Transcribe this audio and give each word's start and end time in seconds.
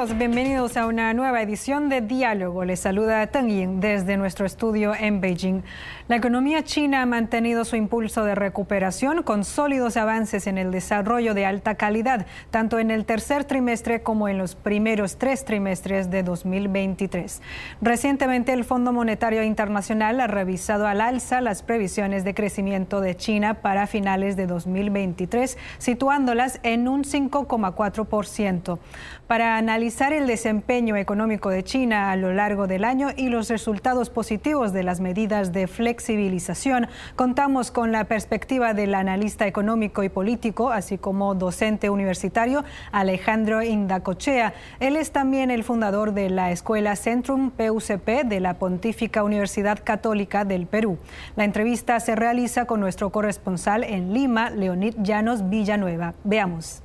Todos, 0.00 0.16
bienvenidos 0.16 0.78
a 0.78 0.86
una 0.86 1.12
nueva 1.12 1.42
edición 1.42 1.90
de 1.90 2.00
Diálogo. 2.00 2.64
Les 2.64 2.80
saluda 2.80 3.26
Teng 3.26 3.48
Yin 3.48 3.80
desde 3.80 4.16
nuestro 4.16 4.46
estudio 4.46 4.94
en 4.98 5.20
Beijing. 5.20 5.60
La 6.08 6.16
economía 6.16 6.64
china 6.64 7.02
ha 7.02 7.06
mantenido 7.06 7.66
su 7.66 7.76
impulso 7.76 8.24
de 8.24 8.34
recuperación 8.34 9.22
con 9.22 9.44
sólidos 9.44 9.98
avances 9.98 10.46
en 10.46 10.56
el 10.56 10.70
desarrollo 10.70 11.34
de 11.34 11.44
alta 11.44 11.74
calidad, 11.74 12.24
tanto 12.50 12.78
en 12.78 12.90
el 12.90 13.04
tercer 13.04 13.44
trimestre 13.44 14.02
como 14.02 14.26
en 14.26 14.38
los 14.38 14.54
primeros 14.54 15.18
tres 15.18 15.44
trimestres 15.44 16.10
de 16.10 16.22
2023. 16.22 17.42
Recientemente 17.82 18.54
el 18.54 18.64
Fondo 18.64 18.94
Monetario 18.94 19.42
Internacional 19.42 20.18
ha 20.20 20.26
revisado 20.28 20.86
al 20.86 21.02
alza 21.02 21.42
las 21.42 21.62
previsiones 21.62 22.24
de 22.24 22.32
crecimiento 22.32 23.02
de 23.02 23.18
China 23.18 23.60
para 23.60 23.86
finales 23.86 24.34
de 24.34 24.46
2023, 24.46 25.58
situándolas 25.76 26.58
en 26.62 26.88
un 26.88 27.04
5,4%. 27.04 28.78
Para 29.26 29.58
analizar 29.58 29.89
el 29.90 30.26
desempeño 30.28 30.94
económico 30.96 31.50
de 31.50 31.64
China 31.64 32.12
a 32.12 32.16
lo 32.16 32.32
largo 32.32 32.68
del 32.68 32.84
año 32.84 33.08
y 33.16 33.28
los 33.28 33.50
resultados 33.50 34.08
positivos 34.08 34.72
de 34.72 34.84
las 34.84 35.00
medidas 35.00 35.52
de 35.52 35.66
flexibilización, 35.66 36.86
contamos 37.16 37.72
con 37.72 37.90
la 37.90 38.04
perspectiva 38.04 38.72
del 38.72 38.94
analista 38.94 39.48
económico 39.48 40.04
y 40.04 40.08
político, 40.08 40.70
así 40.70 40.96
como 40.96 41.34
docente 41.34 41.90
universitario 41.90 42.64
Alejandro 42.92 43.62
Indacochea. 43.62 44.54
Él 44.78 44.96
es 44.96 45.10
también 45.10 45.50
el 45.50 45.64
fundador 45.64 46.14
de 46.14 46.30
la 46.30 46.52
Escuela 46.52 46.94
Centrum 46.94 47.50
PUCP 47.50 48.24
de 48.24 48.38
la 48.38 48.54
Pontífica 48.54 49.24
Universidad 49.24 49.80
Católica 49.82 50.44
del 50.44 50.66
Perú. 50.66 50.98
La 51.34 51.44
entrevista 51.44 51.98
se 51.98 52.14
realiza 52.14 52.64
con 52.66 52.78
nuestro 52.78 53.10
corresponsal 53.10 53.82
en 53.82 54.14
Lima, 54.14 54.50
Leonid 54.50 54.94
Llanos 55.02 55.50
Villanueva. 55.50 56.14
Veamos. 56.22 56.82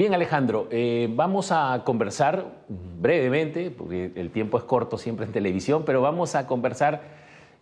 Bien, 0.00 0.14
Alejandro, 0.14 0.66
eh, 0.70 1.10
vamos 1.14 1.52
a 1.52 1.82
conversar 1.84 2.46
brevemente, 2.68 3.70
porque 3.70 4.10
el 4.14 4.30
tiempo 4.30 4.56
es 4.56 4.64
corto 4.64 4.96
siempre 4.96 5.26
en 5.26 5.32
televisión, 5.32 5.82
pero 5.84 6.00
vamos 6.00 6.34
a 6.36 6.46
conversar, 6.46 7.02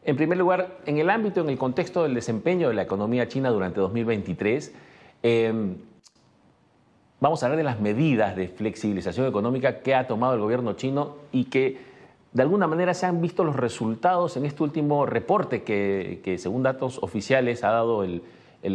en 0.05 0.15
primer 0.15 0.39
lugar, 0.39 0.79
en 0.87 0.99
el 0.99 1.11
ámbito, 1.11 1.41
en 1.41 1.49
el 1.49 1.59
contexto 1.59 2.05
del 2.05 2.15
desempeño 2.15 2.69
de 2.69 2.75
la 2.75 2.83
economía 2.83 3.27
china 3.27 3.51
durante 3.51 3.81
2023. 3.81 4.73
Em, 5.25 5.79
vamos 7.19 7.43
a 7.43 7.47
hablar 7.47 7.57
de 7.57 7.65
las 7.65 7.81
medidas 7.81 8.37
de 8.37 8.47
flexibilización 8.47 9.27
económica 9.27 9.81
que 9.81 9.97
ha 9.97 10.07
tomado 10.07 10.35
el 10.35 10.41
gobierno 10.41 10.75
chino 10.75 11.17
y 11.33 11.47
que 11.47 11.79
de 12.33 12.43
alguna 12.43 12.69
manera 12.69 12.95
se 12.95 13.07
han 13.07 13.21
visto 13.21 13.43
los 13.43 13.57
resultados 13.57 14.37
en 14.37 14.47
este 14.47 14.63
último 14.63 15.07
reporte 15.07 15.65
que, 15.65 16.37
según 16.39 16.63
datos 16.63 17.01
oficiales 17.03 17.65
ha 17.65 17.73
dado 17.73 18.05
el, 18.05 18.23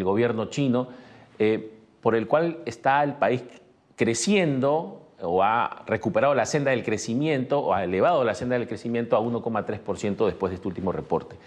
gobierno 0.04 0.50
chino. 0.50 0.90
Eh, 1.40 1.73
por 2.04 2.16
el 2.16 2.28
cual 2.28 2.60
está 2.66 3.02
el 3.02 3.14
país 3.14 3.44
creciendo 3.96 5.08
o 5.22 5.42
ha 5.42 5.84
recuperado 5.88 6.36
la 6.36 6.46
senda 6.46 6.72
del 6.72 6.84
crecimiento 6.84 7.60
o 7.60 7.74
ha 7.74 7.86
elevado 7.86 8.26
la 8.26 8.36
senda 8.36 8.60
del 8.60 8.68
crecimiento 8.68 9.16
a 9.16 9.22
1,3% 9.22 10.26
después 10.26 10.52
de 10.52 10.56
este 10.56 10.68
último 10.68 10.92
reporte. 10.92 11.38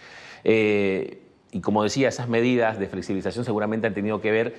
Eh, 0.45 1.21
y 1.53 1.61
como 1.61 1.83
decía, 1.83 2.09
esas 2.09 2.29
medidas 2.29 2.79
de 2.79 2.87
flexibilización 2.87 3.45
seguramente 3.45 3.87
han 3.87 3.93
tenido 3.93 4.23
que 4.23 4.31
ver, 4.31 4.55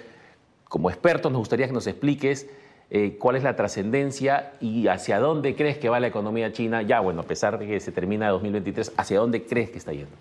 como 0.66 0.92
expertos 0.92 1.32
nos 1.32 1.40
gustaría 1.40 1.66
que 1.66 1.74
nos 1.74 1.88
expliques 1.88 2.48
eh, 2.92 3.18
cuál 3.20 3.36
es 3.36 3.42
la 3.42 3.56
trascendencia 3.56 4.54
y 4.62 4.88
hacia 4.90 5.18
dónde 5.18 5.56
crees 5.56 5.80
que 5.80 5.90
va 5.90 6.00
la 6.00 6.08
economía 6.08 6.54
china, 6.54 6.84
ya 6.84 7.00
bueno, 7.00 7.22
a 7.22 7.26
pesar 7.26 7.58
de 7.58 7.66
que 7.66 7.80
se 7.80 7.92
termina 7.92 8.30
2023, 8.30 8.94
hacia 8.98 9.18
dónde 9.18 9.44
crees 9.44 9.72
que 9.72 9.80
está 9.80 9.94
yendo. 9.94 10.16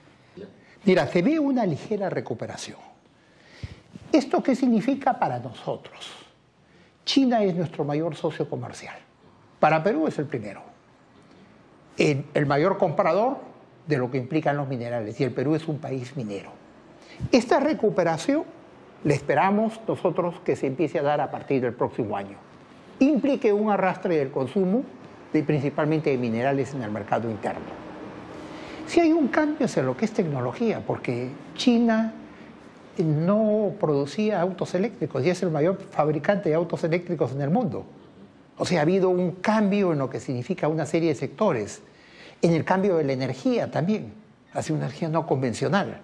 Mira, 0.87 1.07
se 1.07 1.21
ve 1.21 1.39
una 1.39 1.67
ligera 1.67 2.09
recuperación 2.09 2.96
¿Esto 4.17 4.43
qué 4.43 4.55
significa 4.55 5.19
para 5.19 5.39
nosotros? 5.39 6.11
China 7.05 7.43
es 7.43 7.55
nuestro 7.55 7.85
mayor 7.85 8.17
socio 8.17 8.49
comercial. 8.49 8.97
Para 9.61 9.83
Perú 9.83 10.07
es 10.07 10.19
el 10.19 10.25
primero. 10.25 10.63
El, 11.99 12.47
mayor 12.47 12.79
comprador 12.79 13.37
de 13.87 13.99
lo 13.99 14.11
que 14.11 14.17
implican 14.17 14.57
los 14.57 14.69
minerales 14.69 15.21
y 15.21 15.25
el 15.25 15.33
Perú 15.33 15.55
es 15.55 15.69
un 15.69 15.81
país 15.81 16.17
minero. 16.17 16.49
Esta 17.31 17.61
recuperación 17.61 18.45
le 19.05 19.13
esperamos 19.13 19.79
nosotros 19.87 20.41
que 20.41 20.57
se 20.57 20.67
empiece 20.67 20.99
a 20.99 21.03
dar 21.03 21.21
a 21.21 21.31
partir 21.31 21.61
del 21.61 21.75
próximo 21.75 22.17
año. 22.17 22.39
Implique 23.01 23.53
un 23.53 23.71
arrastre 23.71 24.17
del 24.17 24.31
consumo, 24.31 24.83
de, 25.35 25.43
principalmente 25.43 26.09
de 26.09 26.17
minerales 26.17 26.73
en 26.73 26.83
el 26.83 26.91
mercado 26.91 27.31
interno. 27.31 27.67
Si 28.87 28.99
hay 28.99 29.13
un 29.13 29.29
cambio 29.29 29.67
en 29.77 29.85
lo 29.85 29.95
que 29.95 30.07
es 30.07 30.13
tecnología, 30.13 30.81
porque 30.87 31.31
China 31.55 32.15
no 33.05 33.73
producía 33.79 34.41
autos 34.41 34.75
eléctricos 34.75 35.25
y 35.25 35.31
es 35.31 35.43
el 35.43 35.51
mayor 35.51 35.79
fabricante 35.91 36.49
de 36.49 36.55
autos 36.55 36.85
eléctricos 36.85 37.33
en 37.33 37.43
el 37.43 37.51
mundo. 37.51 37.85
O 38.59 38.65
sea, 38.65 38.81
ha 38.81 38.83
habido 38.83 39.11
un 39.11 39.33
cambio 39.33 39.93
en 39.93 39.99
lo 39.99 40.09
que 40.09 40.21
significa 40.21 40.69
una 40.69 40.87
serie 40.87 41.11
de 41.11 41.15
sectores, 41.15 41.83
en 42.43 42.53
el 42.53 42.65
cambio 42.65 42.97
de 42.97 43.05
la 43.05 43.13
energía 43.13 43.71
también, 43.71 44.13
hacia 44.53 44.75
una 44.75 44.87
energía 44.87 45.09
no 45.09 45.27
convencional. 45.27 46.01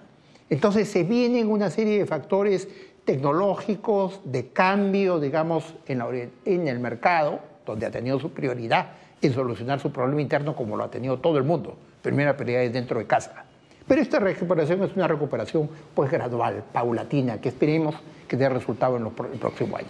Entonces 0.51 0.89
se 0.89 1.05
vienen 1.05 1.51
una 1.51 1.71
serie 1.71 1.99
de 1.99 2.07
factores 2.07 2.69
tecnológicos, 3.05 4.21
de 4.25 4.49
cambio, 4.49 5.19
digamos, 5.19 5.75
en, 5.87 6.31
en 6.45 6.69
el 6.69 6.79
mercado, 6.79 7.41
donde 7.65 7.87
ha 7.87 7.91
tenido 7.91 8.19
su 8.19 8.31
prioridad 8.31 8.93
en 9.23 9.33
solucionar 9.33 9.81
su 9.81 9.93
problema 9.93 10.21
interno 10.21 10.55
como 10.55 10.77
lo 10.77 10.85
ha 10.85 10.91
tenido 10.91 11.19
todo 11.19 11.39
el 11.39 11.45
mundo. 11.45 11.77
Primera 12.03 12.37
prioridad 12.37 12.65
es 12.65 12.73
dentro 12.73 12.99
de 12.99 13.07
casa. 13.07 13.45
Pero 13.87 14.01
esta 14.01 14.19
recuperación 14.19 14.83
es 14.83 14.95
una 14.95 15.09
recuperación 15.09 15.69
pues 15.95 16.11
gradual, 16.11 16.65
paulatina, 16.73 17.41
que 17.41 17.49
esperemos 17.49 17.95
que 18.29 18.37
dé 18.37 18.49
resultado 18.49 18.97
en 18.97 19.07
el 19.07 19.39
próximo 19.39 19.77
año. 19.77 19.89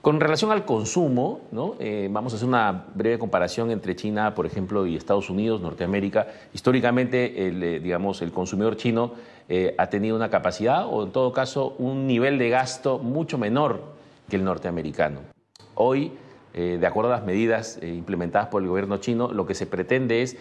Con 0.00 0.20
relación 0.20 0.52
al 0.52 0.64
consumo, 0.64 1.40
¿no? 1.50 1.74
Eh, 1.80 2.08
vamos 2.10 2.32
a 2.32 2.36
hacer 2.36 2.48
una 2.48 2.86
breve 2.94 3.18
comparación 3.18 3.72
entre 3.72 3.96
China, 3.96 4.32
por 4.34 4.46
ejemplo, 4.46 4.86
y 4.86 4.96
Estados 4.96 5.28
Unidos, 5.28 5.60
Norteamérica. 5.60 6.28
Históricamente, 6.54 7.48
el, 7.48 7.62
eh, 7.62 7.80
digamos, 7.80 8.22
el 8.22 8.30
consumidor 8.30 8.76
chino 8.76 9.12
eh, 9.48 9.74
ha 9.76 9.88
tenido 9.88 10.14
una 10.14 10.30
capacidad 10.30 10.86
o, 10.86 11.02
en 11.02 11.10
todo 11.10 11.32
caso, 11.32 11.74
un 11.78 12.06
nivel 12.06 12.38
de 12.38 12.48
gasto 12.48 12.98
mucho 12.98 13.38
menor 13.38 13.82
que 14.30 14.36
el 14.36 14.44
norteamericano. 14.44 15.20
Hoy, 15.74 16.12
de 16.54 16.84
acuerdo 16.86 17.12
a 17.12 17.16
las 17.16 17.24
medidas 17.24 17.78
implementadas 17.82 18.48
por 18.48 18.62
el 18.62 18.68
gobierno 18.68 18.96
chino, 18.96 19.32
lo 19.32 19.46
que 19.46 19.54
se 19.54 19.66
pretende 19.66 20.22
es 20.22 20.36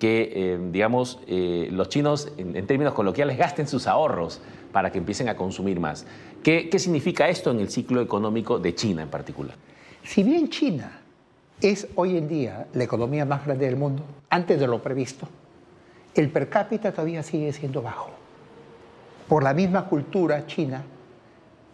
que, 0.00 0.32
eh, 0.34 0.58
digamos, 0.72 1.20
eh, 1.28 1.68
los 1.70 1.90
chinos, 1.90 2.32
en, 2.38 2.66
términos 2.66 2.94
coloquiales, 2.94 3.36
gasten 3.36 3.68
sus 3.68 3.86
ahorros 3.86 4.40
para 4.72 4.90
que 4.90 4.96
empiecen 4.96 5.28
a 5.28 5.36
consumir 5.36 5.78
más. 5.78 6.06
¿Qué, 6.42 6.70
significa 6.78 7.28
esto 7.28 7.50
en 7.50 7.60
el 7.60 7.68
ciclo 7.68 8.00
económico 8.00 8.58
de 8.58 8.74
China 8.74 9.02
en 9.02 9.10
particular? 9.10 9.54
Si 10.02 10.22
bien 10.22 10.48
China 10.48 11.00
es 11.60 11.86
hoy 11.96 12.16
en 12.16 12.28
día 12.28 12.66
la 12.72 12.82
economía 12.82 13.26
más 13.26 13.44
grande 13.44 13.66
del 13.66 13.76
mundo, 13.76 14.02
antes 14.30 14.58
de 14.58 14.66
lo 14.66 14.82
previsto, 14.82 15.28
el 16.14 16.30
per 16.30 16.48
cápita 16.48 16.92
todavía 16.92 17.22
sigue 17.22 17.52
siendo 17.52 17.82
bajo. 17.82 18.10
Por 19.28 19.42
la 19.42 19.52
misma 19.52 19.84
cultura 19.84 20.46
china, 20.46 20.82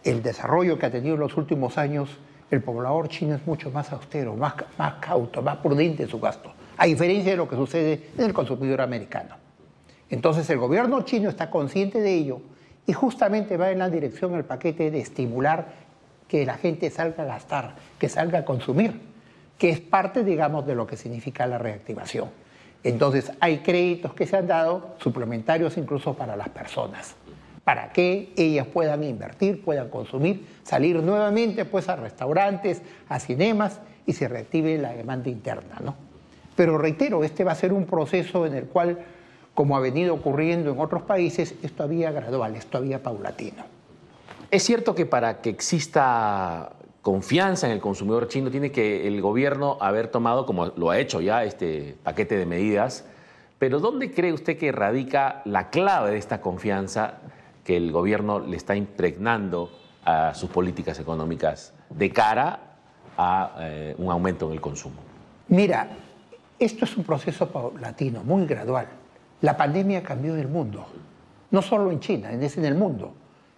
el 0.03 0.21
desarrollo 0.21 0.77
que 0.77 0.85
ha 0.85 0.91
tenido 0.91 1.15
en 1.15 1.21
los 1.21 1.37
últimos 1.37 1.77
años, 1.77 2.09
el 2.51 2.61
poblador 2.61 3.07
chino 3.07 3.35
es 3.35 3.47
mucho 3.47 3.71
más 3.71 3.93
austero, 3.93 4.35
más, 4.35 4.53
más 4.77 4.95
cauto, 4.95 5.41
más 5.41 5.57
prudente 5.57 6.03
en 6.03 6.09
su 6.09 6.19
gasto 6.19 6.56
a 6.77 6.85
diferencia 6.85 7.31
de 7.31 7.37
lo 7.37 7.47
que 7.47 7.55
sucede 7.55 8.09
en 8.17 8.25
el 8.25 8.33
consumidor 8.33 8.81
americano. 8.81 9.35
Entonces 10.09 10.49
el 10.49 10.57
gobierno 10.57 11.01
chino 11.01 11.29
está 11.29 11.49
consciente 11.49 11.99
de 11.99 12.13
ello 12.13 12.41
y 12.85 12.93
justamente 12.93 13.57
va 13.57 13.71
en 13.71 13.79
la 13.79 13.89
dirección 13.89 14.31
del 14.31 14.45
paquete 14.45 14.89
de 14.91 14.99
estimular 14.99 15.67
que 16.27 16.45
la 16.45 16.55
gente 16.55 16.89
salga 16.89 17.23
a 17.23 17.25
gastar, 17.25 17.75
que 17.99 18.09
salga 18.09 18.39
a 18.39 18.45
consumir, 18.45 19.01
que 19.57 19.69
es 19.69 19.79
parte, 19.79 20.23
digamos, 20.23 20.65
de 20.65 20.75
lo 20.75 20.87
que 20.87 20.97
significa 20.97 21.47
la 21.47 21.57
reactivación. 21.57 22.29
Entonces 22.83 23.31
hay 23.39 23.59
créditos 23.59 24.13
que 24.13 24.25
se 24.25 24.37
han 24.37 24.47
dado, 24.47 24.95
suplementarios 24.99 25.77
incluso 25.77 26.13
para 26.13 26.35
las 26.35 26.49
personas, 26.49 27.15
para 27.63 27.91
que 27.91 28.31
ellas 28.37 28.67
puedan 28.67 29.03
invertir, 29.03 29.63
puedan 29.63 29.89
consumir, 29.89 30.45
salir 30.63 30.97
nuevamente 30.97 31.65
pues 31.65 31.89
a 31.89 31.97
restaurantes, 31.97 32.81
a 33.09 33.19
cinemas 33.19 33.81
y 34.05 34.13
se 34.13 34.27
reactive 34.27 34.77
la 34.77 34.93
demanda 34.93 35.29
interna, 35.29 35.81
¿no? 35.83 36.06
Pero 36.57 36.79
reitero, 36.79 37.23
este 37.23 37.43
va 37.43 37.51
a 37.51 37.55
ser 37.55 37.71
un 37.71 37.85
proceso 37.85 38.47
en 38.47 38.55
el 38.55 38.65
cual, 38.65 38.97
como 39.53 39.77
ha 39.77 39.79
venido 39.79 40.15
ocurriendo 40.15 40.71
en 40.71 40.79
otros 40.79 41.03
países, 41.03 41.53
es 41.61 41.71
todavía 41.71 42.11
gradual, 42.11 42.55
es 42.55 42.65
todavía 42.65 43.01
paulatino. 43.03 43.63
Es 44.49 44.63
cierto 44.63 44.95
que 44.95 45.05
para 45.05 45.39
que 45.39 45.51
exista 45.51 46.71
confianza 47.03 47.67
en 47.67 47.73
el 47.73 47.79
consumidor 47.79 48.27
chino 48.27 48.49
tiene 48.49 48.71
que 48.71 49.07
el 49.07 49.21
gobierno 49.21 49.77
haber 49.79 50.07
tomado, 50.07 50.47
como 50.47 50.65
lo 50.65 50.89
ha 50.89 50.97
hecho 50.97 51.21
ya, 51.21 51.43
este 51.43 51.95
paquete 52.03 52.35
de 52.37 52.47
medidas, 52.47 53.05
pero 53.59 53.79
¿dónde 53.79 54.11
cree 54.11 54.33
usted 54.33 54.57
que 54.57 54.71
radica 54.71 55.43
la 55.45 55.69
clave 55.69 56.11
de 56.11 56.17
esta 56.17 56.41
confianza 56.41 57.19
que 57.63 57.77
el 57.77 57.91
gobierno 57.91 58.39
le 58.39 58.57
está 58.57 58.75
impregnando 58.75 59.69
a 60.05 60.33
sus 60.33 60.49
políticas 60.49 60.99
económicas 60.99 61.71
de 61.91 62.11
cara 62.11 62.61
a 63.15 63.57
eh, 63.59 63.95
un 63.99 64.11
aumento 64.11 64.47
en 64.47 64.53
el 64.53 64.61
consumo? 64.61 64.95
Mira, 65.49 65.87
esto 66.59 66.85
es 66.85 66.97
un 66.97 67.03
proceso 67.03 67.49
paulatino, 67.49 68.23
muy 68.23 68.45
gradual. 68.45 68.87
La 69.41 69.55
pandemia 69.55 70.01
cambió 70.03 70.35
el 70.35 70.47
mundo, 70.47 70.85
no 71.51 71.61
solo 71.61 71.91
en 71.91 71.99
China, 71.99 72.31
es 72.31 72.57
en 72.57 72.65
el 72.65 72.75
mundo. 72.75 73.13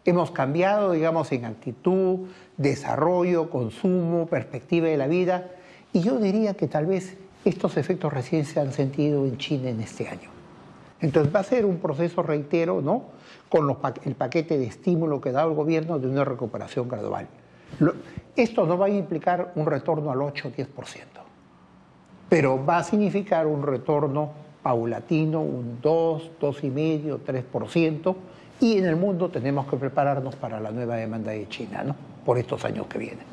Hemos 0.05 0.31
cambiado, 0.31 0.91
digamos, 0.91 1.31
en 1.31 1.45
actitud, 1.45 2.27
desarrollo, 2.57 3.49
consumo, 3.49 4.25
perspectiva 4.27 4.87
de 4.87 4.97
la 4.97 5.07
vida 5.07 5.51
Y 5.91 6.01
yo 6.01 6.17
diría 6.17 6.53
que 6.53 6.67
tal 6.67 6.85
vez 6.85 7.17
estos 7.45 7.77
efectos 7.77 8.11
recién 8.13 8.45
se 8.45 8.59
han 8.59 8.73
sentido 8.73 9.25
en 9.25 9.37
China 9.37 9.69
en 9.69 9.81
este 9.81 10.07
año. 10.07 10.29
Entonces 11.01 11.33
va 11.33 11.39
a 11.39 11.43
ser 11.43 11.65
un 11.65 11.77
proceso, 11.77 12.21
reitero, 12.21 12.81
¿no? 12.81 13.03
con 13.49 13.75
el 14.05 14.15
paquete 14.15 14.57
de 14.57 14.67
estímulo 14.67 15.19
que 15.19 15.31
da 15.31 15.43
el 15.43 15.53
gobierno 15.53 15.97
de 15.97 16.07
una 16.07 16.23
recuperación 16.23 16.87
gradual. 16.87 17.27
esto 18.35 18.65
no 18.65 18.77
va 18.77 18.85
a 18.85 18.89
implicar 18.89 19.53
un 19.55 19.65
retorno 19.65 20.11
al 20.11 20.21
8 20.21 20.47
o 20.47 20.51
10%, 20.51 20.65
pero 22.29 22.63
va 22.63 22.77
a 22.77 22.83
significar 22.83 23.47
un 23.47 23.63
retorno 23.63 24.31
paulatino, 24.61 25.41
un 25.41 25.79
2, 25.81 26.31
2,5, 26.39 27.19
3%, 27.25 28.15
y 28.61 28.77
en 28.77 28.85
el 28.85 28.95
mundo 28.95 29.29
tenemos 29.29 29.67
que 29.67 29.77
prepararnos 29.77 30.35
para 30.35 30.59
la 30.59 30.71
nueva 30.71 30.97
demanda 30.97 31.31
de 31.31 31.47
China, 31.49 31.83
¿no? 31.83 31.95
por 32.25 32.37
estos 32.37 32.63
años 32.65 32.87
que 32.87 32.99
vienen. 32.99 33.25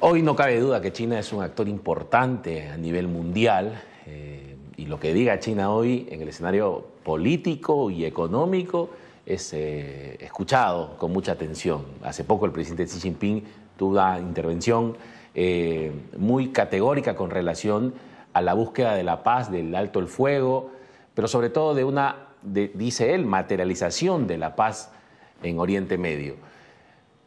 Hoy 0.00 0.22
no 0.22 0.34
cabe 0.34 0.58
duda 0.58 0.80
que 0.80 0.92
China 0.92 1.18
es 1.18 1.32
un 1.32 1.42
actor 1.42 1.68
importante 1.68 2.68
a 2.68 2.76
nivel 2.76 3.06
mundial. 3.06 3.82
Eh, 4.06 4.56
y 4.76 4.86
lo 4.86 4.98
que 4.98 5.12
diga 5.12 5.38
China 5.38 5.70
hoy 5.70 6.08
en 6.10 6.22
el 6.22 6.28
escenario 6.28 6.86
político 7.04 7.90
y 7.90 8.04
económico 8.04 8.90
es 9.26 9.52
eh, 9.52 10.16
escuchado 10.20 10.96
con 10.96 11.12
mucha 11.12 11.32
atención. 11.32 11.84
Hace 12.02 12.24
poco 12.24 12.46
el 12.46 12.52
presidente 12.52 12.86
Xi 12.86 12.98
Jinping 12.98 13.44
tuvo 13.76 13.92
una 13.92 14.18
intervención 14.18 14.96
eh, 15.34 15.92
muy 16.16 16.48
categórica 16.48 17.14
con 17.16 17.30
relación 17.30 17.94
a 18.32 18.42
la 18.42 18.54
búsqueda 18.54 18.94
de 18.94 19.02
la 19.02 19.22
paz, 19.22 19.50
del 19.50 19.74
alto 19.74 19.98
el 19.98 20.08
fuego, 20.08 20.70
pero 21.14 21.28
sobre 21.28 21.50
todo 21.50 21.74
de 21.74 21.84
una, 21.84 22.28
dice 22.42 23.14
él, 23.14 23.26
materialización 23.26 24.26
de 24.26 24.38
la 24.38 24.56
paz 24.56 24.92
en 25.42 25.58
Oriente 25.58 25.98
Medio. 25.98 26.36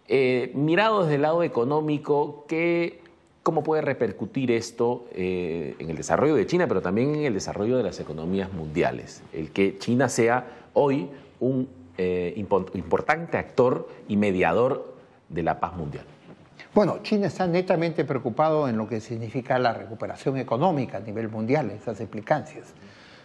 Eh, 0.08 0.52
mirado 0.54 1.04
desde 1.04 1.16
el 1.16 1.22
lado 1.22 1.44
económico, 1.44 2.46
¿qué 2.48 3.04
¿Cómo 3.44 3.62
puede 3.62 3.82
repercutir 3.82 4.52
esto 4.52 5.06
eh, 5.12 5.76
en 5.78 5.90
el 5.90 5.98
desarrollo 5.98 6.36
de 6.36 6.48
China, 6.48 6.66
pero 6.66 6.82
también 6.82 7.14
en 7.14 7.26
el 7.26 7.34
desarrollo 7.34 7.76
de 7.76 7.84
las 7.84 8.00
economías 8.00 8.54
mundiales? 8.54 9.22
El 9.34 9.52
que 9.52 9.78
China 9.80 10.08
sea 10.08 10.48
hoy 10.72 11.10
un 11.42 11.68
eh, 11.98 12.34
importante 12.38 13.38
actor 13.38 13.90
y 14.08 14.16
mediador 14.16 14.94
de 15.28 15.44
la 15.44 15.60
paz 15.60 15.76
mundial. 15.76 16.06
Bueno, 16.74 17.00
China 17.04 17.28
está 17.28 17.46
netamente 17.46 18.04
preocupado 18.04 18.68
en 18.68 18.78
lo 18.78 18.88
que 18.88 19.00
significa 19.00 19.60
la 19.60 19.74
recuperación 19.74 20.38
económica 20.38 20.98
a 20.98 21.02
nivel 21.02 21.30
mundial, 21.30 21.70
esas 21.70 22.02
implicancias. 22.02 22.74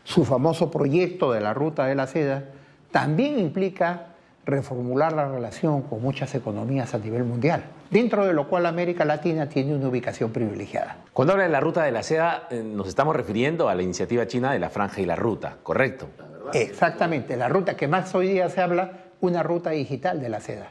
Su 0.04 0.26
famoso 0.26 0.70
proyecto 0.70 1.32
de 1.32 1.40
la 1.40 1.54
ruta 1.54 1.86
de 1.86 1.94
la 1.94 2.06
seda 2.06 2.44
también 2.90 3.38
implica 3.38 4.08
reformular 4.44 5.14
la 5.14 5.30
relación 5.30 5.80
con 5.80 6.02
muchas 6.02 6.34
economías 6.34 6.92
a 6.92 6.98
nivel 6.98 7.24
mundial, 7.24 7.64
dentro 7.90 8.26
de 8.26 8.34
lo 8.34 8.48
cual 8.48 8.66
América 8.66 9.06
Latina 9.06 9.48
tiene 9.48 9.74
una 9.74 9.88
ubicación 9.88 10.30
privilegiada. 10.30 10.98
Cuando 11.14 11.32
habla 11.32 11.44
de 11.44 11.50
la 11.50 11.60
ruta 11.60 11.84
de 11.84 11.92
la 11.92 12.02
seda, 12.02 12.48
eh, 12.50 12.62
nos 12.62 12.86
estamos 12.86 13.16
refiriendo 13.16 13.70
a 13.70 13.74
la 13.74 13.82
iniciativa 13.82 14.26
china 14.26 14.52
de 14.52 14.58
la 14.58 14.68
franja 14.68 15.00
y 15.00 15.06
la 15.06 15.16
ruta, 15.16 15.56
¿correcto? 15.62 16.08
Exactamente, 16.52 17.34
la 17.38 17.48
ruta 17.48 17.76
que 17.76 17.88
más 17.88 18.14
hoy 18.14 18.28
día 18.28 18.50
se 18.50 18.60
habla, 18.60 18.92
una 19.22 19.42
ruta 19.42 19.70
digital 19.70 20.20
de 20.20 20.28
la 20.28 20.40
seda. 20.40 20.70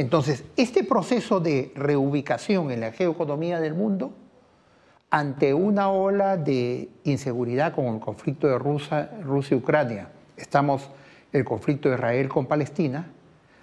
Entonces, 0.00 0.44
este 0.56 0.82
proceso 0.82 1.40
de 1.40 1.72
reubicación 1.74 2.70
en 2.70 2.80
la 2.80 2.90
geoeconomía 2.90 3.60
del 3.60 3.74
mundo, 3.74 4.14
ante 5.10 5.52
una 5.52 5.90
ola 5.90 6.38
de 6.38 6.88
inseguridad 7.04 7.74
con 7.74 7.84
el 7.84 8.00
conflicto 8.00 8.46
de 8.46 8.58
Rusia, 8.58 9.10
Rusia 9.22 9.58
Ucrania, 9.58 10.08
estamos 10.38 10.88
el 11.34 11.44
conflicto 11.44 11.90
de 11.90 11.96
Israel 11.96 12.30
con 12.30 12.46
Palestina, 12.46 13.08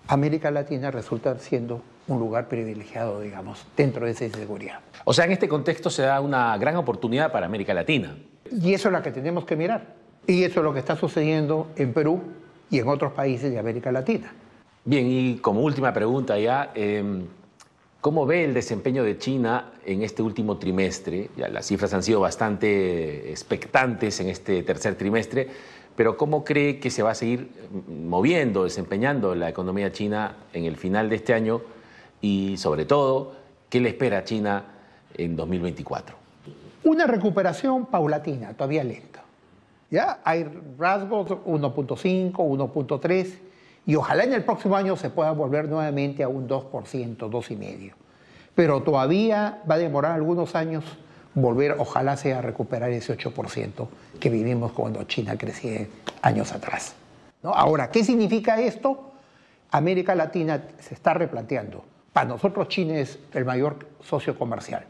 América 0.08 0.52
Latina 0.52 0.92
resulta 0.92 1.40
siendo 1.40 1.82
un 2.08 2.20
lugar 2.20 2.48
privilegiado, 2.48 3.20
digamos, 3.20 3.66
dentro 3.76 4.06
de 4.06 4.12
esa 4.12 4.26
inseguridad. 4.26 4.82
O 5.06 5.14
sea, 5.14 5.26
en 5.26 5.32
este 5.32 5.48
contexto 5.48 5.90
se 5.90 6.04
da 6.04 6.22
una 6.22 6.56
gran 6.60 6.76
oportunidad 6.76 7.32
para 7.32 7.48
América 7.48 7.74
Latina. 7.74 8.16
Y 8.52 8.76
eso 8.76 8.90
es 8.90 8.94
lo 8.94 9.02
que 9.02 9.12
tenemos 9.12 9.44
que 9.44 9.56
mirar. 9.56 9.96
Y 10.28 10.44
eso 10.44 10.60
es 10.60 10.64
lo 10.64 10.72
que 10.72 10.80
está 10.82 10.96
sucediendo 10.96 11.72
en 11.78 11.94
Perú 11.94 12.22
y 12.70 12.78
en 12.78 12.88
otros 12.90 13.14
países 13.14 13.52
de 13.52 13.58
América 13.58 13.92
Latina. 13.92 14.32
Bien, 14.88 15.06
y 15.08 15.38
como 15.38 15.62
última 15.62 15.94
pregunta 15.94 16.40
ya, 16.40 16.72
em, 16.74 17.28
¿cómo 18.02 18.26
ve 18.26 18.46
el 18.46 18.54
desempeño 18.56 19.04
de 19.04 19.20
China 19.20 19.74
en 19.86 20.02
este 20.02 20.24
último 20.24 20.58
trimestre? 20.58 21.30
Ya 21.38 21.50
las 21.50 21.68
cifras 21.68 21.94
han 21.94 22.02
sido 22.02 22.22
bastante 22.22 23.30
expectantes 23.30 24.20
en 24.22 24.30
este 24.30 24.64
tercer 24.64 24.96
trimestre 24.96 25.50
pero 25.98 26.16
¿cómo 26.16 26.46
cree 26.46 26.80
que 26.80 26.92
se 26.92 27.02
va 27.02 27.10
a 27.10 27.16
seguir 27.16 27.50
moviendo, 27.90 28.66
desempeñando 28.66 29.34
la 29.34 29.50
economía 29.50 29.92
china 29.92 30.36
en 30.54 30.66
el 30.66 30.78
final 30.78 31.10
de 31.10 31.16
este 31.16 31.34
año? 31.34 31.62
Y 32.22 32.56
sobre 32.58 32.86
todo, 32.86 33.34
¿qué 33.68 33.82
le 33.82 33.90
espera 33.90 34.20
a 34.20 34.24
China 34.24 34.64
en 35.16 35.36
2024? 35.36 36.16
Una 36.84 37.08
recuperación 37.08 37.88
paulatina, 37.88 38.54
todavía 38.54 38.84
lenta. 38.84 39.24
¿Ya? 39.90 40.20
Hay 40.24 40.46
rasgos 40.78 41.32
1.5, 41.32 42.32
1.3, 42.32 43.40
y 43.88 43.96
ojalá 43.96 44.26
en 44.26 44.34
el 44.34 44.44
próximo 44.44 44.76
año 44.76 44.98
se 44.98 45.10
pueda 45.10 45.32
volver 45.32 45.70
nuevamente 45.70 46.22
a 46.22 46.28
un 46.28 46.48
2%, 46.48 47.18
2,5%. 47.18 47.94
Pero 48.54 48.84
todavía 48.84 49.64
va 49.70 49.76
a 49.76 49.78
demorar 49.78 50.12
algunos 50.12 50.56
años 50.56 50.84
volver, 51.34 51.78
ojalá 51.80 52.18
sea 52.18 52.42
recuperar 52.42 52.92
ese 52.92 53.18
8% 53.18 53.88
que 54.20 54.30
vivimos 54.30 54.74
cuando 54.74 55.04
China 55.06 55.38
crecía 55.38 55.88
años 56.22 56.52
atrás. 56.52 56.96
¿No? 57.42 57.54
Ahora, 57.54 57.90
¿qué 57.90 58.04
significa 58.04 58.60
esto? 58.60 59.12
América 59.72 60.16
Latina 60.16 60.62
se 60.80 60.94
está 60.94 61.14
replanteando. 61.14 61.86
Para 62.12 62.28
nosotros 62.28 62.68
China 62.68 62.98
es 62.98 63.20
el 63.34 63.46
mayor 63.46 63.88
socio 64.02 64.38
comercial, 64.38 64.86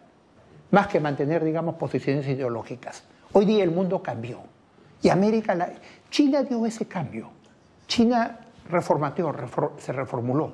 más 0.72 0.88
que 0.88 1.00
mantener, 1.00 1.44
digamos, 1.44 1.76
posiciones 1.76 2.28
ideológicas. 2.28 3.04
Hoy 3.32 3.46
día 3.46 3.64
el 3.64 3.72
mundo 3.72 4.02
cambió 4.02 4.40
y 5.04 5.10
América, 5.10 5.56
China 6.10 6.42
dio 6.42 6.66
ese 6.66 6.88
cambio. 6.88 7.30
China 7.86 8.40
reformateó, 8.70 9.34
se 9.78 9.92
reformuló. 9.94 10.54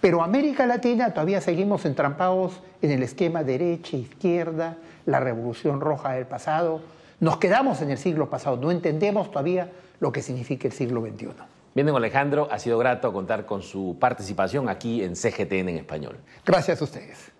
Pero 0.00 0.22
América 0.22 0.66
Latina 0.66 1.12
todavía 1.12 1.40
seguimos 1.40 1.84
entrampados 1.84 2.60
en 2.82 2.92
el 2.92 3.02
esquema 3.02 3.42
derecha-izquierda, 3.42 4.76
la 5.06 5.18
revolución 5.18 5.80
roja 5.80 6.12
del 6.12 6.26
pasado. 6.26 6.80
Nos 7.20 7.38
quedamos 7.38 7.82
en 7.82 7.90
el 7.90 7.98
siglo 7.98 8.30
pasado, 8.30 8.56
no 8.56 8.70
entendemos 8.70 9.30
todavía 9.30 9.72
lo 9.98 10.12
que 10.12 10.22
significa 10.22 10.68
el 10.68 10.72
siglo 10.72 11.00
XXI. 11.00 11.28
Bien, 11.74 11.86
don 11.86 11.96
Alejandro, 11.96 12.48
ha 12.50 12.58
sido 12.58 12.78
grato 12.78 13.12
contar 13.12 13.44
con 13.44 13.62
su 13.62 13.96
participación 13.98 14.68
aquí 14.68 15.02
en 15.02 15.14
CGTN 15.14 15.68
en 15.68 15.76
español. 15.78 16.16
Gracias 16.44 16.80
a 16.80 16.84
ustedes. 16.84 17.32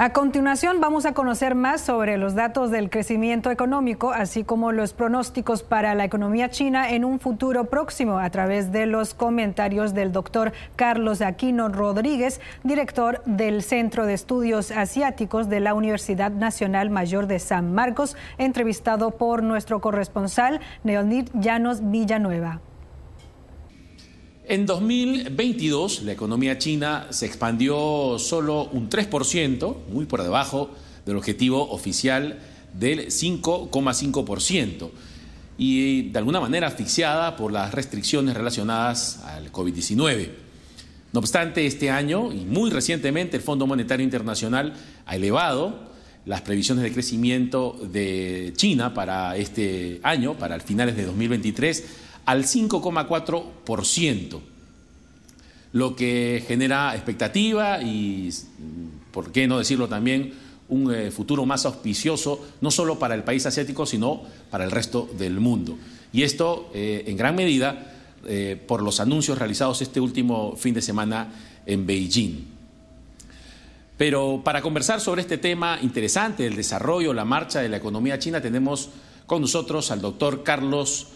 A 0.00 0.12
continuación 0.12 0.80
vamos 0.80 1.06
a 1.06 1.12
conocer 1.12 1.56
más 1.56 1.80
sobre 1.80 2.18
los 2.18 2.36
datos 2.36 2.70
del 2.70 2.88
crecimiento 2.88 3.50
económico, 3.50 4.12
así 4.12 4.44
como 4.44 4.70
los 4.70 4.92
pronósticos 4.92 5.64
para 5.64 5.96
la 5.96 6.04
economía 6.04 6.50
china 6.50 6.90
en 6.90 7.04
un 7.04 7.18
futuro 7.18 7.64
próximo 7.64 8.20
a 8.20 8.30
través 8.30 8.70
de 8.70 8.86
los 8.86 9.12
comentarios 9.12 9.94
del 9.94 10.12
doctor 10.12 10.52
Carlos 10.76 11.20
Aquino 11.20 11.68
Rodríguez, 11.68 12.40
director 12.62 13.24
del 13.24 13.64
Centro 13.64 14.06
de 14.06 14.14
Estudios 14.14 14.70
Asiáticos 14.70 15.48
de 15.48 15.58
la 15.58 15.74
Universidad 15.74 16.30
Nacional 16.30 16.90
Mayor 16.90 17.26
de 17.26 17.40
San 17.40 17.74
Marcos, 17.74 18.16
entrevistado 18.38 19.10
por 19.10 19.42
nuestro 19.42 19.80
corresponsal 19.80 20.60
Neonid 20.84 21.28
Llanos 21.34 21.80
Villanueva. 21.82 22.60
En 24.50 24.64
2022, 24.64 26.04
la 26.04 26.12
economía 26.12 26.56
china 26.56 27.08
se 27.10 27.26
expandió 27.26 28.18
solo 28.18 28.64
un 28.72 28.88
3%, 28.88 29.76
muy 29.92 30.06
por 30.06 30.22
debajo 30.22 30.70
del 31.04 31.18
objetivo 31.18 31.70
oficial 31.70 32.38
del 32.72 33.08
5,5%, 33.08 34.88
y 35.58 36.08
de 36.08 36.18
alguna 36.18 36.40
manera 36.40 36.68
asfixiada 36.68 37.36
por 37.36 37.52
las 37.52 37.74
restricciones 37.74 38.34
relacionadas 38.34 39.18
al 39.26 39.52
COVID-19. 39.52 40.30
No 41.12 41.20
obstante, 41.20 41.66
este 41.66 41.90
año 41.90 42.32
y 42.32 42.46
muy 42.46 42.70
recientemente 42.70 43.36
el 43.36 43.42
Fondo 43.42 43.66
Monetario 43.66 44.02
Internacional 44.02 44.72
ha 45.04 45.14
elevado 45.14 45.90
las 46.24 46.40
previsiones 46.40 46.84
de 46.84 46.92
crecimiento 46.92 47.78
de 47.82 48.54
China 48.56 48.94
para 48.94 49.36
este 49.36 50.00
año, 50.02 50.38
para 50.38 50.58
finales 50.60 50.96
de 50.96 51.04
2023, 51.04 51.84
al 52.28 52.44
5,4%, 52.44 54.40
lo 55.72 55.96
que 55.96 56.44
genera 56.46 56.94
expectativa 56.94 57.80
y, 57.80 58.28
por 59.12 59.32
qué 59.32 59.48
no 59.48 59.56
decirlo 59.56 59.88
también, 59.88 60.34
un 60.68 60.94
eh, 60.94 61.10
futuro 61.10 61.46
más 61.46 61.64
auspicioso, 61.64 62.46
no 62.60 62.70
solo 62.70 62.98
para 62.98 63.14
el 63.14 63.24
país 63.24 63.46
asiático, 63.46 63.86
sino 63.86 64.20
para 64.50 64.64
el 64.64 64.70
resto 64.70 65.08
del 65.16 65.40
mundo. 65.40 65.78
Y 66.12 66.22
esto, 66.22 66.70
eh, 66.74 67.04
en 67.06 67.16
gran 67.16 67.34
medida, 67.34 67.94
eh, 68.26 68.62
por 68.68 68.82
los 68.82 69.00
anuncios 69.00 69.38
realizados 69.38 69.80
este 69.80 69.98
último 69.98 70.54
fin 70.54 70.74
de 70.74 70.82
semana 70.82 71.32
en 71.64 71.86
Beijing. 71.86 72.44
Pero 73.96 74.42
para 74.44 74.60
conversar 74.60 75.00
sobre 75.00 75.22
este 75.22 75.38
tema 75.38 75.78
interesante, 75.80 76.46
el 76.46 76.56
desarrollo, 76.56 77.14
la 77.14 77.24
marcha 77.24 77.62
de 77.62 77.70
la 77.70 77.78
economía 77.78 78.18
china, 78.18 78.42
tenemos 78.42 78.90
con 79.24 79.40
nosotros 79.40 79.90
al 79.90 80.02
doctor 80.02 80.42
Carlos 80.42 81.06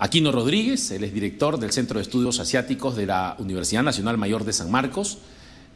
Aquino 0.00 0.30
Rodríguez, 0.30 0.92
él 0.92 1.02
es 1.02 1.12
director 1.12 1.58
del 1.58 1.72
Centro 1.72 1.98
de 1.98 2.02
Estudios 2.02 2.38
Asiáticos 2.38 2.94
de 2.96 3.06
la 3.06 3.34
Universidad 3.40 3.82
Nacional 3.82 4.16
Mayor 4.16 4.44
de 4.44 4.52
San 4.52 4.70
Marcos, 4.70 5.18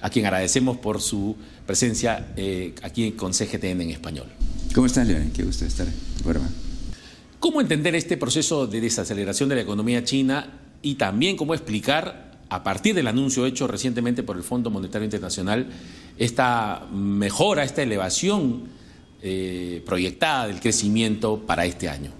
a 0.01 0.11
quien 0.11 0.27
agradecemos 0.27 0.77
por 0.77 1.01
su 1.01 1.37
presencia 1.67 2.33
eh, 2.37 2.73
aquí 2.83 3.13
con 3.13 3.33
CGTN 3.33 3.81
en 3.81 3.91
español. 3.91 4.27
¿Cómo 4.75 4.87
estás, 4.87 5.09
León? 5.09 5.33
Qué 5.35 5.43
gusto 5.43 5.65
estar 5.65 5.89
en 5.89 5.95
¿Cómo 7.41 7.61
entender 7.61 7.97
este 7.97 8.17
proceso 8.17 8.69
de 8.69 8.81
desaceleración 8.81 9.49
de 9.49 9.57
la 9.57 9.63
economía 9.63 10.05
china 10.05 10.61
y 10.83 10.95
también 10.95 11.37
cómo 11.37 11.55
explicar, 11.55 12.39
a 12.49 12.63
partir 12.63 12.95
del 12.95 13.09
anuncio 13.09 13.45
hecho 13.45 13.67
recientemente 13.67 14.23
por 14.23 14.37
el 14.37 14.45
Fondo 14.45 14.71
Monetario 14.71 15.05
Internacional, 15.05 15.67
esta 16.17 16.87
mejora, 16.93 17.65
esta 17.65 17.83
elevación 17.83 18.69
eh, 19.21 19.83
proyectada 19.85 20.47
del 20.47 20.61
crecimiento 20.61 21.41
para 21.45 21.65
este 21.65 21.89
año? 21.89 22.13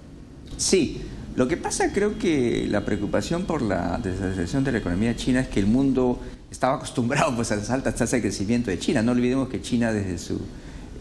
Sí, 0.57 1.01
lo 1.35 1.47
que 1.47 1.57
pasa 1.57 1.91
creo 1.91 2.17
que 2.19 2.67
la 2.69 2.85
preocupación 2.85 3.45
por 3.45 3.61
la 3.61 3.97
desaceleración 3.97 4.63
de 4.63 4.71
la 4.71 4.77
economía 4.77 5.15
china 5.15 5.41
es 5.41 5.47
que 5.47 5.59
el 5.59 5.65
mundo 5.65 6.19
estaba 6.51 6.75
acostumbrado 6.75 7.35
pues, 7.35 7.51
a 7.51 7.55
las 7.55 7.69
altas 7.69 7.95
tasas 7.95 8.11
de 8.11 8.21
crecimiento 8.21 8.69
de 8.69 8.77
China. 8.77 9.01
No 9.01 9.13
olvidemos 9.13 9.49
que 9.49 9.61
China 9.61 9.91
desde 9.91 10.17
su 10.19 10.39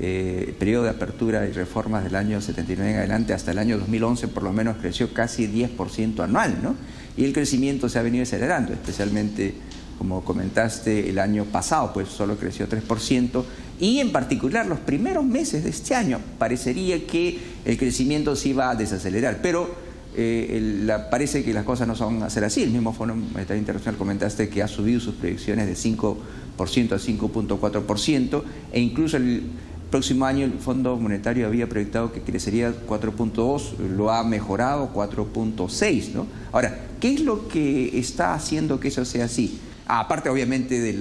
eh, 0.00 0.54
periodo 0.58 0.84
de 0.84 0.90
apertura 0.90 1.46
y 1.46 1.52
reformas 1.52 2.04
del 2.04 2.16
año 2.16 2.40
79 2.40 2.92
en 2.92 2.98
adelante 2.98 3.34
hasta 3.34 3.50
el 3.50 3.58
año 3.58 3.78
2011 3.78 4.28
por 4.28 4.42
lo 4.42 4.52
menos 4.52 4.78
creció 4.78 5.12
casi 5.12 5.46
10% 5.46 6.24
anual, 6.24 6.58
¿no? 6.62 6.74
Y 7.16 7.24
el 7.24 7.34
crecimiento 7.34 7.90
se 7.90 7.98
ha 7.98 8.02
venido 8.02 8.22
acelerando, 8.22 8.72
especialmente 8.72 9.54
como 9.98 10.24
comentaste 10.24 11.10
el 11.10 11.18
año 11.18 11.44
pasado, 11.44 11.92
pues 11.92 12.08
solo 12.08 12.36
creció 12.36 12.66
3%, 12.68 13.44
y 13.78 14.00
en 14.00 14.10
particular 14.10 14.66
los 14.66 14.78
primeros 14.80 15.24
meses 15.24 15.62
de 15.62 15.70
este 15.70 15.94
año 15.94 16.18
parecería 16.38 17.06
que 17.06 17.38
el 17.64 17.76
crecimiento 17.76 18.34
se 18.34 18.48
iba 18.48 18.70
a 18.70 18.74
desacelerar, 18.74 19.40
pero 19.42 19.81
eh, 20.16 20.88
parece 21.10 21.44
que 21.44 21.52
las 21.52 21.64
cosas 21.64 21.88
no 21.88 21.96
son 21.96 22.22
a 22.22 22.30
ser 22.30 22.44
así. 22.44 22.62
El 22.62 22.70
mismo 22.70 22.92
Fondo 22.92 23.14
Monetario 23.14 23.58
Internacional 23.58 23.96
comentaste 23.96 24.48
que 24.48 24.62
ha 24.62 24.68
subido 24.68 25.00
sus 25.00 25.14
proyecciones 25.14 25.66
de 25.66 25.74
5% 25.74 26.16
a 26.56 26.98
5.4% 26.98 28.42
e 28.72 28.80
incluso 28.80 29.16
el 29.16 29.42
próximo 29.90 30.24
año 30.24 30.44
el 30.44 30.52
Fondo 30.54 30.96
Monetario 30.96 31.46
había 31.46 31.68
proyectado 31.68 32.12
que 32.12 32.20
crecería 32.20 32.72
4.2, 32.86 33.78
lo 33.96 34.10
ha 34.10 34.24
mejorado 34.24 34.92
4.6. 34.94 36.12
¿no? 36.14 36.26
Ahora, 36.52 36.78
¿qué 37.00 37.12
es 37.12 37.20
lo 37.20 37.48
que 37.48 37.98
está 37.98 38.34
haciendo 38.34 38.80
que 38.80 38.88
eso 38.88 39.04
sea 39.04 39.26
así? 39.26 39.60
aparte 39.86 40.28
obviamente 40.28 40.80
de 40.80 40.92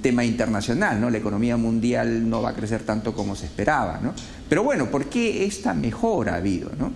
tema 0.00 0.24
internacional, 0.24 1.00
¿no? 1.00 1.10
La 1.10 1.18
economía 1.18 1.56
mundial 1.56 2.28
no 2.28 2.42
va 2.42 2.50
a 2.50 2.54
crecer 2.54 2.82
tanto 2.82 3.14
como 3.14 3.34
se 3.34 3.46
esperaba, 3.46 4.00
¿no? 4.02 4.12
Pero 4.48 4.62
bueno, 4.62 4.90
¿por 4.90 5.06
qué 5.06 5.44
esta 5.44 5.74
mejora 5.74 6.34
ha 6.34 6.36
habido, 6.36 6.70
no? 6.78 6.92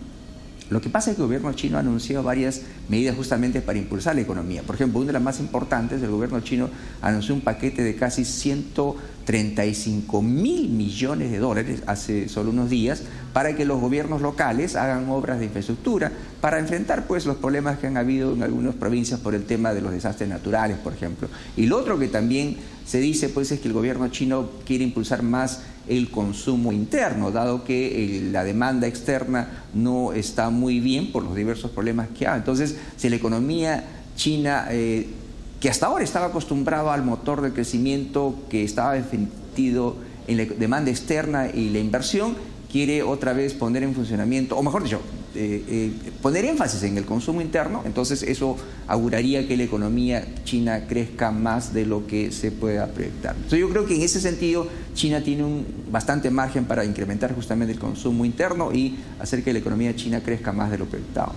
Lo 0.71 0.81
que 0.81 0.91
pasa 0.91 1.11
es 1.11 1.17
que 1.17 1.23
el 1.23 1.27
gobierno 1.29 1.53
chino 1.55 1.79
ha 1.79 1.81
anunciado 1.81 2.23
varias 2.23 2.63
medidas 2.89 3.17
justamente 3.17 3.63
para 3.63 3.79
impulsar 3.79 4.15
la 4.15 4.21
economía. 4.21 4.63
Por 4.63 4.75
ejemplo, 4.75 5.01
una 5.01 5.07
de 5.09 5.13
las 5.15 5.23
más 5.23 5.41
importantes, 5.41 6.03
el 6.03 6.11
gobierno 6.11 6.41
chino 6.41 6.69
anunció 7.01 7.35
un 7.35 7.41
paquete 7.41 7.83
de 7.83 7.97
casi 7.97 8.27
135 8.27 10.21
mil 10.21 10.69
millones 10.69 11.31
de 11.31 11.39
dólares 11.39 11.83
hace 11.87 12.29
solo 12.29 12.51
unos 12.51 12.69
días 12.69 13.03
para 13.33 13.57
que 13.57 13.65
los 13.65 13.81
gobiernos 13.81 14.21
locales 14.21 14.77
hagan 14.77 15.09
obras 15.09 15.39
de 15.39 15.47
infraestructura 15.47 16.13
para 16.41 16.59
enfrentar 16.59 17.07
pues 17.07 17.25
los 17.25 17.37
problemas 17.37 17.79
que 17.79 17.87
han 17.87 17.97
habido 17.97 18.35
en 18.35 18.43
algunas 18.43 18.75
provincias 18.75 19.21
por 19.21 19.35
el 19.35 19.45
tema 19.45 19.73
de 19.73 19.81
los 19.81 19.93
desastres 19.93 20.29
naturales, 20.29 20.77
por 20.79 20.93
ejemplo. 20.93 21.29
Y 21.57 21.67
lo 21.67 21.79
otro 21.79 21.99
que 21.99 22.09
también 22.09 22.59
se 22.89 23.01
dice 23.01 23.29
pues 23.29 23.53
es 23.53 23.61
que 23.61 23.69
el 23.69 23.75
gobierno 23.75 24.09
chino 24.09 24.49
quiere 24.65 24.83
impulsar 24.83 25.23
más 25.23 25.61
el 25.89 26.11
consumo 26.11 26.73
interno, 26.73 27.31
dado 27.31 27.63
que 27.63 28.17
eh, 28.17 28.31
la 28.33 28.45
demanda 28.45 28.87
externa 28.87 29.65
no 29.75 30.15
está 30.15 30.49
muy 30.49 30.81
bien 30.81 31.13
por 31.13 31.23
los 31.23 31.37
diversos 31.37 31.71
problemas 31.71 32.09
que 32.19 32.27
hay. 32.27 32.39
Entonces, 32.39 32.77
si 32.97 33.11
la 33.11 33.17
economía 33.17 33.85
china, 34.17 34.69
eh, 34.71 35.07
que 35.61 35.69
hasta 35.69 35.87
ahora 35.87 36.03
estaba 36.03 36.27
acostumbrado 36.27 36.91
al 36.91 37.05
motor 37.05 37.43
de 37.43 37.53
crecimiento 37.53 38.35
que 38.49 38.65
estaba 38.65 38.95
defendido 38.95 39.97
en 40.27 40.39
la 40.39 40.45
demanda 40.47 40.91
externa 40.91 41.51
y 41.51 41.69
la 41.69 41.81
inversión, 41.81 42.37
quiere 42.73 43.03
otra 43.03 43.35
vez 43.35 43.53
poner 43.53 43.83
en 43.83 43.95
funcionamiento, 43.95 44.57
o 44.57 44.63
mejor 44.63 44.83
dicho, 44.83 45.01
eh, 45.35 45.63
eh, 45.69 45.93
poner 46.23 46.47
énfasis 46.47 46.83
en 46.85 46.97
el 46.97 47.05
consumo 47.05 47.41
interno, 47.41 47.83
entonces 47.85 48.23
eso 48.23 48.57
auguraría 48.87 49.47
que 49.47 49.57
la 49.57 49.65
economía 49.65 50.27
china 50.45 50.87
crezca 50.89 51.31
más 51.31 51.75
de 51.75 51.85
lo 51.85 52.07
que 52.07 52.33
se 52.33 52.51
pueda 52.51 52.87
proyectar. 52.87 53.35
Entonces 53.37 53.61
yo 53.61 53.69
creo 53.69 53.85
que 53.87 53.95
en 53.95 54.03
ese 54.03 54.21
sentido 54.21 54.67
China 54.95 55.23
tiene 55.23 55.45
un 55.45 55.67
bastante 55.93 56.31
margen 56.31 56.65
para 56.65 56.85
incrementar 56.85 57.35
justamente 57.35 57.75
el 57.75 57.79
consumo 57.79 58.25
interno 58.25 58.73
y 58.73 58.97
hacer 59.21 59.45
que 59.45 59.53
la 59.53 59.59
economía 59.59 59.95
china 59.95 60.23
crezca 60.23 60.53
más 60.53 60.71
de 60.71 60.79
lo 60.79 60.87
proyectado. 60.87 61.33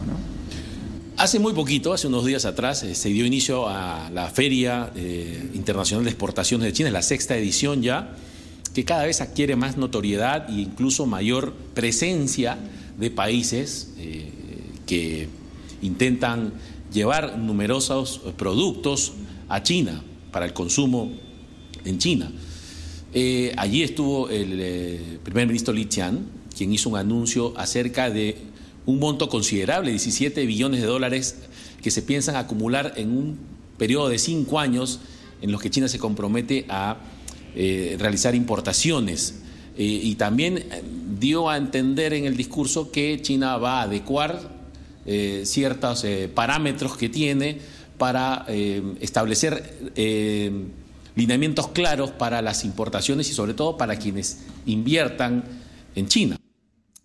Hace 1.17 1.39
muy 1.39 1.53
poquito, 1.53 1.93
hace 1.93 2.07
unos 2.07 2.25
días 2.25 2.45
atrás, 2.45 2.83
eh, 2.83 2.95
se 2.95 3.10
dio 3.10 3.25
inicio 3.25 3.67
a 3.67 4.10
la 4.12 4.29
Feria 4.29 4.89
Internacional 5.53 6.05
de 6.05 6.12
Exportaciones 6.12 6.65
de 6.65 6.74
China, 6.74 6.91
la 6.91 7.01
sexta 7.01 7.36
edición 7.36 7.81
ya 7.81 8.15
que 8.74 8.86
cada 8.86 9.05
vez 9.05 9.21
adquiere 9.21 9.55
más 9.55 9.77
notoriedad 9.77 10.50
e 10.50 10.62
incluso 10.62 11.05
mayor 11.05 11.53
presencia 11.74 12.57
de 13.01 13.12
países 13.12 13.93
eh, 13.98 14.31
que 14.86 15.27
intentan 15.81 16.53
llevar 16.93 17.38
numerosos 17.38 18.22
productos 18.38 19.13
a 19.50 19.63
China 19.63 20.03
para 20.31 20.46
el 20.46 20.53
consumo 20.53 21.12
en 21.84 21.98
China. 21.98 22.31
Eh, 23.13 23.53
allí 23.58 23.84
estuvo 23.84 24.29
el 24.29 24.58
eh, 24.62 25.20
primer 25.24 25.48
ministro 25.48 25.74
Li 25.74 25.86
Qian, 25.86 26.25
quien 26.55 26.72
hizo 26.72 26.89
un 26.89 26.98
anuncio 26.98 27.53
acerca 27.58 28.10
de 28.10 28.38
un 28.86 29.00
monto 29.00 29.27
considerable, 29.29 29.91
17 29.91 30.46
billones 30.46 30.81
de 30.81 30.88
dólares, 30.88 31.38
que 31.81 31.91
se 31.91 32.01
piensan 32.01 32.36
acumular 32.36 32.93
en 32.98 33.12
un 33.12 33.38
periodo 33.77 34.10
de 34.10 34.20
cinco 34.20 34.60
años 34.60 35.00
en 35.41 35.51
los 35.51 35.60
que 35.60 35.70
China 35.70 35.88
se 35.88 35.98
compromete 35.98 36.65
a 36.70 36.98
eh, 37.55 37.98
realizar 38.00 38.36
importaciones. 38.36 39.41
Eh, 39.77 39.84
y 39.84 40.15
también 40.15 40.58
eh, 40.58 40.84
dio 41.22 41.50
a 41.50 41.56
entender 41.56 42.13
en 42.13 42.25
el 42.25 42.36
discurso 42.36 42.92
que 42.92 43.22
China 43.22 43.56
va 43.58 43.80
a 43.80 43.84
adecuar 43.84 44.60
ciertos 45.44 46.06
parámetros 46.36 46.98
que 46.98 47.10
tiene 47.10 47.60
para 47.98 48.46
establecer 49.00 49.92
lineamientos 51.16 51.70
claros 51.70 52.12
para 52.12 52.42
las 52.42 52.66
importaciones 52.66 53.30
y 53.30 53.34
sobre 53.34 53.54
todo 53.54 53.78
para 53.78 53.96
quienes 53.98 54.40
inviertan 54.66 55.44
en 55.96 56.08
China. 56.08 56.38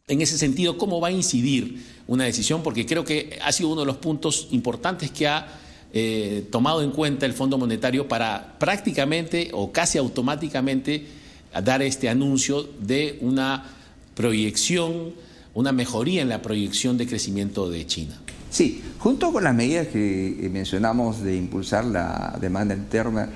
En 0.08 0.20
ese 0.20 0.38
sentido, 0.38 0.78
¿cómo 0.78 1.00
va 1.00 1.08
a 1.08 1.12
incidir 1.12 1.82
una 2.06 2.24
decisión? 2.24 2.62
Porque 2.62 2.86
creo 2.86 3.04
que 3.04 3.38
ha 3.42 3.50
sido 3.50 3.70
uno 3.70 3.80
de 3.80 3.86
los 3.86 3.96
puntos 3.96 4.48
importantes 4.52 5.10
que 5.10 5.26
ha 5.26 5.48
eh, 5.92 6.46
tomado 6.50 6.82
en 6.82 6.92
cuenta 6.92 7.26
el 7.26 7.32
Fondo 7.32 7.58
Monetario 7.58 8.06
para 8.06 8.56
prácticamente 8.58 9.50
o 9.52 9.72
casi 9.72 9.98
automáticamente 9.98 11.06
dar 11.64 11.82
este 11.82 12.08
anuncio 12.08 12.68
de 12.80 13.18
una 13.20 13.75
proyección, 14.16 15.12
una 15.54 15.70
mejoría 15.70 16.22
en 16.22 16.28
la 16.28 16.42
proyección 16.42 16.98
de 16.98 17.06
crecimiento 17.06 17.70
de 17.70 17.86
China. 17.86 18.18
Sí, 18.50 18.82
junto 18.98 19.32
con 19.32 19.44
las 19.44 19.54
medidas 19.54 19.88
que 19.88 20.28
eh, 20.28 20.48
mencionamos 20.48 21.22
de 21.22 21.36
impulsar 21.36 21.84
la 21.84 22.36
demanda 22.40 22.74
interna 22.74 23.28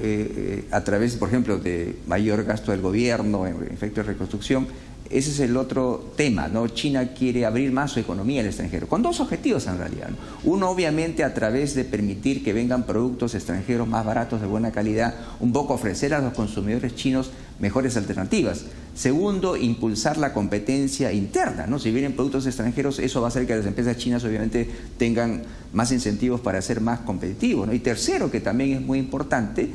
eh, 0.00 0.64
a 0.70 0.82
través, 0.82 1.16
por 1.16 1.28
ejemplo, 1.28 1.58
de 1.58 1.96
mayor 2.06 2.44
gasto 2.44 2.70
del 2.70 2.80
gobierno 2.80 3.46
en 3.46 3.56
efecto 3.72 4.00
de 4.00 4.08
reconstrucción, 4.08 4.66
ese 5.10 5.30
es 5.30 5.40
el 5.40 5.56
otro 5.56 6.12
tema, 6.16 6.46
¿no? 6.46 6.68
China 6.68 7.08
quiere 7.14 7.44
abrir 7.44 7.72
más 7.72 7.90
su 7.90 7.98
economía 7.98 8.42
al 8.42 8.46
extranjero, 8.46 8.86
con 8.86 9.02
dos 9.02 9.18
objetivos 9.18 9.66
en 9.66 9.76
realidad. 9.76 10.10
Uno, 10.44 10.70
obviamente, 10.70 11.24
a 11.24 11.34
través 11.34 11.74
de 11.74 11.84
permitir 11.84 12.44
que 12.44 12.52
vengan 12.52 12.84
productos 12.86 13.34
extranjeros 13.34 13.88
más 13.88 14.06
baratos, 14.06 14.40
de 14.40 14.46
buena 14.46 14.70
calidad, 14.70 15.16
un 15.40 15.52
poco 15.52 15.74
ofrecer 15.74 16.14
a 16.14 16.20
los 16.20 16.32
consumidores 16.32 16.94
chinos 16.94 17.32
mejores 17.60 17.96
alternativas. 17.96 18.64
Segundo, 18.94 19.56
impulsar 19.56 20.18
la 20.18 20.32
competencia 20.32 21.12
interna, 21.12 21.66
¿no? 21.66 21.78
Si 21.78 21.90
vienen 21.90 22.14
productos 22.14 22.46
extranjeros, 22.46 22.98
eso 22.98 23.20
va 23.20 23.28
a 23.28 23.30
hacer 23.30 23.46
que 23.46 23.56
las 23.56 23.66
empresas 23.66 23.96
chinas 23.96 24.24
obviamente 24.24 24.68
tengan 24.98 25.42
más 25.72 25.92
incentivos 25.92 26.40
para 26.40 26.60
ser 26.60 26.80
más 26.80 27.00
competitivos. 27.00 27.72
Y 27.72 27.78
tercero, 27.78 28.30
que 28.30 28.40
también 28.40 28.72
es 28.72 28.80
muy 28.82 28.98
importante, 28.98 29.70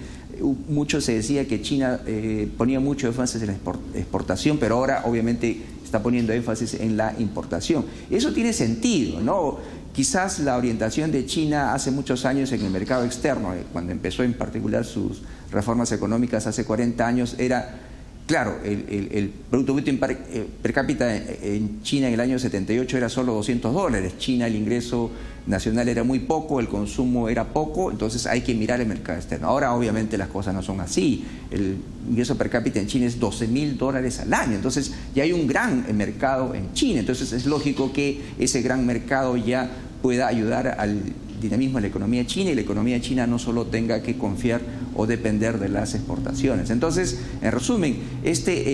mucho 0.67 0.99
se 1.01 1.13
decía 1.13 1.47
que 1.47 1.61
China 1.61 2.01
eh, 2.05 2.49
ponía 2.57 2.79
mucho 2.79 3.07
énfasis 3.07 3.41
en 3.41 3.47
la 3.47 3.53
exportación, 3.95 4.57
pero 4.57 4.75
ahora 4.75 5.03
obviamente 5.05 5.61
está 5.83 6.03
poniendo 6.03 6.33
énfasis 6.33 6.73
en 6.75 6.97
la 6.97 7.15
importación. 7.17 7.85
Eso 8.09 8.33
tiene 8.33 8.51
sentido, 8.51 9.21
¿no? 9.21 9.59
Quizás 9.93 10.39
la 10.39 10.57
orientación 10.57 11.11
de 11.11 11.25
China 11.25 11.73
hace 11.73 11.89
muchos 11.89 12.25
años 12.25 12.51
en 12.51 12.65
el 12.65 12.69
mercado 12.71 13.05
externo, 13.05 13.53
eh, 13.53 13.63
cuando 13.71 13.93
empezó 13.93 14.23
en 14.23 14.33
particular 14.33 14.83
sus 14.83 15.21
reformas 15.51 15.91
económicas 15.91 16.47
hace 16.47 16.65
40 16.65 17.05
años, 17.05 17.35
era 17.37 17.79
Claro, 18.27 18.57
el, 18.63 19.31
Producto 19.51 19.75
Bruto 19.75 19.91
eh, 19.91 20.47
per 20.63 20.73
cápita 20.73 21.15
en 21.15 21.83
China 21.83 22.07
en 22.07 22.15
el 22.15 22.19
año 22.19 22.39
78 22.39 22.97
era 22.97 23.07
solo 23.07 23.33
200 23.35 23.71
dólares. 23.71 24.17
China 24.17 24.47
el 24.47 24.55
ingreso 24.55 25.11
nacional 25.45 25.87
era 25.89 26.03
muy 26.03 26.17
poco, 26.17 26.59
el 26.59 26.67
consumo 26.67 27.29
era 27.29 27.53
poco, 27.53 27.91
entonces 27.91 28.25
hay 28.25 28.41
que 28.41 28.55
mirar 28.55 28.81
el 28.81 28.87
mercado 28.87 29.19
externo. 29.19 29.47
Ahora 29.47 29.75
obviamente 29.75 30.17
las 30.17 30.29
cosas 30.29 30.55
no 30.55 30.63
son 30.63 30.81
así. 30.81 31.23
El 31.51 31.77
ingreso 32.09 32.35
per 32.35 32.49
cápita 32.49 32.79
en 32.79 32.87
China 32.87 33.05
es 33.05 33.19
12 33.19 33.47
mil 33.47 33.77
dólares 33.77 34.19
al 34.19 34.33
año, 34.33 34.55
entonces 34.55 34.91
ya 35.13 35.21
hay 35.21 35.31
un 35.31 35.45
gran 35.45 35.85
mercado 35.95 36.55
en 36.55 36.73
China. 36.73 37.01
Entonces 37.01 37.31
es 37.31 37.45
lógico 37.45 37.93
que 37.93 38.21
ese 38.39 38.63
gran 38.63 38.87
mercado 38.87 39.37
ya 39.37 39.69
pueda 40.01 40.25
ayudar 40.25 40.79
al 40.79 40.99
dinamismo 41.45 41.77
de 41.77 41.83
la 41.83 41.87
economía 41.87 42.25
china 42.25 42.51
y 42.51 42.55
la 42.55 42.61
economía 42.61 42.99
china 43.01 43.25
no 43.27 43.39
solo 43.39 43.65
tenga 43.65 44.01
que 44.01 44.17
confiar 44.17 44.61
o 44.95 45.05
depender 45.05 45.59
de 45.59 45.69
las 45.69 45.93
exportaciones. 45.93 46.69
Entonces, 46.69 47.19
en 47.41 47.51
resumen, 47.51 47.97
este, 48.23 48.53
eh, 48.53 48.65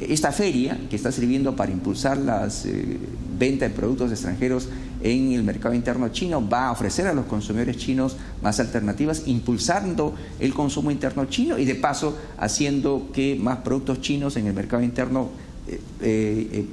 eh, 0.00 0.06
esta 0.10 0.32
feria 0.32 0.78
que 0.88 0.96
está 0.96 1.12
sirviendo 1.12 1.56
para 1.56 1.72
impulsar 1.72 2.18
las 2.18 2.66
eh, 2.66 2.98
ventas 3.38 3.70
de 3.70 3.74
productos 3.74 4.10
extranjeros 4.12 4.68
en 5.02 5.32
el 5.32 5.42
mercado 5.42 5.74
interno 5.74 6.08
chino 6.08 6.46
va 6.48 6.68
a 6.68 6.72
ofrecer 6.72 7.06
a 7.06 7.12
los 7.12 7.26
consumidores 7.26 7.76
chinos 7.76 8.16
más 8.42 8.60
alternativas, 8.60 9.24
impulsando 9.26 10.14
el 10.40 10.54
consumo 10.54 10.90
interno 10.90 11.26
chino 11.26 11.58
y 11.58 11.64
de 11.64 11.74
paso 11.74 12.16
haciendo 12.38 13.10
que 13.12 13.36
más 13.40 13.58
productos 13.58 14.00
chinos 14.00 14.36
en 14.36 14.46
el 14.46 14.54
mercado 14.54 14.82
interno 14.82 15.30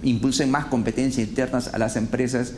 impulsen 0.03 0.51
más 0.51 0.65
competencias 0.65 1.27
internas 1.27 1.73
a 1.73 1.79
las 1.79 1.95
empresas 1.95 2.53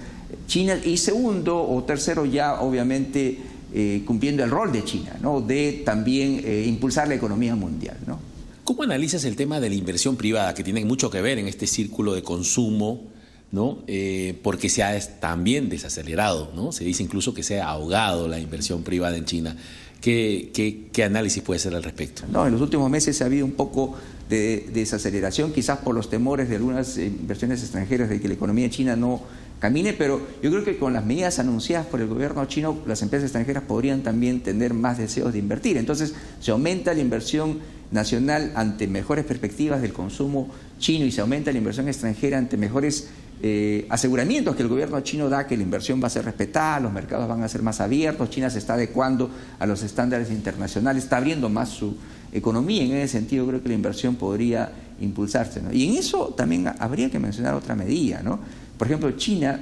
chinas 0.47 0.85
y 0.85 0.97
segundo 0.97 1.61
o 1.61 1.83
tercero 1.83 2.25
ya 2.25 2.61
obviamente 2.61 3.39
eh, 3.73 4.03
cumpliendo 4.05 4.43
el 4.43 4.51
rol 4.51 4.71
de 4.71 4.83
China, 4.83 5.17
¿no? 5.21 5.41
de 5.41 5.81
también 5.83 6.41
eh, 6.45 6.63
impulsar 6.65 7.07
la 7.07 7.15
economía 7.15 7.55
mundial. 7.55 7.97
¿no? 8.07 8.19
¿Cómo 8.63 8.83
analizas 8.83 9.25
el 9.25 9.35
tema 9.35 9.59
de 9.59 9.69
la 9.69 9.75
inversión 9.75 10.15
privada, 10.15 10.53
que 10.53 10.63
tiene 10.63 10.85
mucho 10.85 11.09
que 11.09 11.21
ver 11.21 11.39
en 11.39 11.47
este 11.47 11.67
círculo 11.67 12.13
de 12.13 12.23
consumo, 12.23 13.03
¿no? 13.51 13.79
Eh, 13.87 14.39
porque 14.43 14.69
se 14.69 14.81
ha 14.81 14.99
también 15.19 15.69
desacelerado, 15.69 16.51
¿no? 16.55 16.71
se 16.71 16.83
dice 16.83 17.03
incluso 17.03 17.33
que 17.33 17.43
se 17.43 17.61
ha 17.61 17.69
ahogado 17.69 18.27
la 18.27 18.39
inversión 18.39 18.83
privada 18.83 19.17
en 19.17 19.25
China? 19.25 19.55
¿Qué, 20.01 20.51
qué, 20.53 20.87
qué 20.91 21.03
análisis 21.03 21.43
puede 21.43 21.59
ser 21.59 21.75
al 21.75 21.83
respecto? 21.83 22.23
No, 22.31 22.45
en 22.45 22.53
los 22.53 22.61
últimos 22.61 22.89
meses 22.89 23.21
ha 23.21 23.25
habido 23.25 23.45
un 23.45 23.53
poco 23.53 23.95
de 24.29 24.69
desaceleración, 24.73 25.51
quizás 25.51 25.79
por 25.79 25.93
los 25.93 26.09
temores 26.09 26.49
de 26.49 26.55
algunas 26.55 26.97
inversiones 26.97 27.61
extranjeras 27.61 28.09
de 28.09 28.21
que 28.21 28.27
la 28.27 28.33
economía 28.33 28.69
china 28.69 28.95
no 28.95 29.21
camine, 29.59 29.93
pero 29.93 30.21
yo 30.41 30.51
creo 30.51 30.63
que 30.63 30.77
con 30.77 30.93
las 30.93 31.05
medidas 31.05 31.39
anunciadas 31.39 31.87
por 31.87 32.01
el 32.01 32.07
gobierno 32.07 32.45
chino, 32.45 32.77
las 32.85 33.01
empresas 33.01 33.25
extranjeras 33.25 33.63
podrían 33.63 34.03
también 34.03 34.41
tener 34.41 34.73
más 34.73 34.97
deseos 34.97 35.33
de 35.33 35.39
invertir. 35.39 35.77
Entonces, 35.77 36.13
se 36.39 36.51
aumenta 36.51 36.93
la 36.93 36.99
inversión 36.99 37.59
nacional 37.91 38.51
ante 38.55 38.87
mejores 38.87 39.25
perspectivas 39.25 39.81
del 39.81 39.93
consumo 39.93 40.49
chino 40.79 41.05
y 41.05 41.11
se 41.11 41.21
aumenta 41.21 41.51
la 41.51 41.57
inversión 41.57 41.87
extranjera 41.87 42.37
ante 42.37 42.57
mejores 42.57 43.09
eh, 43.41 43.85
aseguramientos 43.89 44.55
que 44.55 44.63
el 44.63 44.69
gobierno 44.69 44.99
chino 45.01 45.29
da 45.29 45.45
que 45.45 45.57
la 45.57 45.63
inversión 45.63 46.01
va 46.01 46.07
a 46.07 46.09
ser 46.09 46.25
respetada, 46.25 46.79
los 46.79 46.91
mercados 46.91 47.27
van 47.27 47.43
a 47.43 47.47
ser 47.47 47.61
más 47.61 47.81
abiertos, 47.81 48.29
China 48.29 48.49
se 48.49 48.59
está 48.59 48.75
adecuando 48.75 49.29
a 49.59 49.65
los 49.65 49.83
estándares 49.83 50.31
internacionales, 50.31 51.03
está 51.03 51.17
abriendo 51.17 51.49
más 51.49 51.69
su 51.69 51.95
economía. 52.31 52.83
En 52.83 52.93
ese 52.93 53.19
sentido, 53.19 53.45
creo 53.45 53.61
que 53.61 53.69
la 53.69 53.75
inversión 53.75 54.15
podría 54.15 54.71
impulsarse. 54.99 55.61
Y 55.73 55.89
en 55.89 55.95
eso 55.97 56.33
también 56.35 56.67
habría 56.79 57.09
que 57.09 57.19
mencionar 57.19 57.53
otra 57.55 57.75
medida, 57.75 58.21
¿no? 58.23 58.39
Por 58.77 58.87
ejemplo, 58.87 59.11
China 59.11 59.59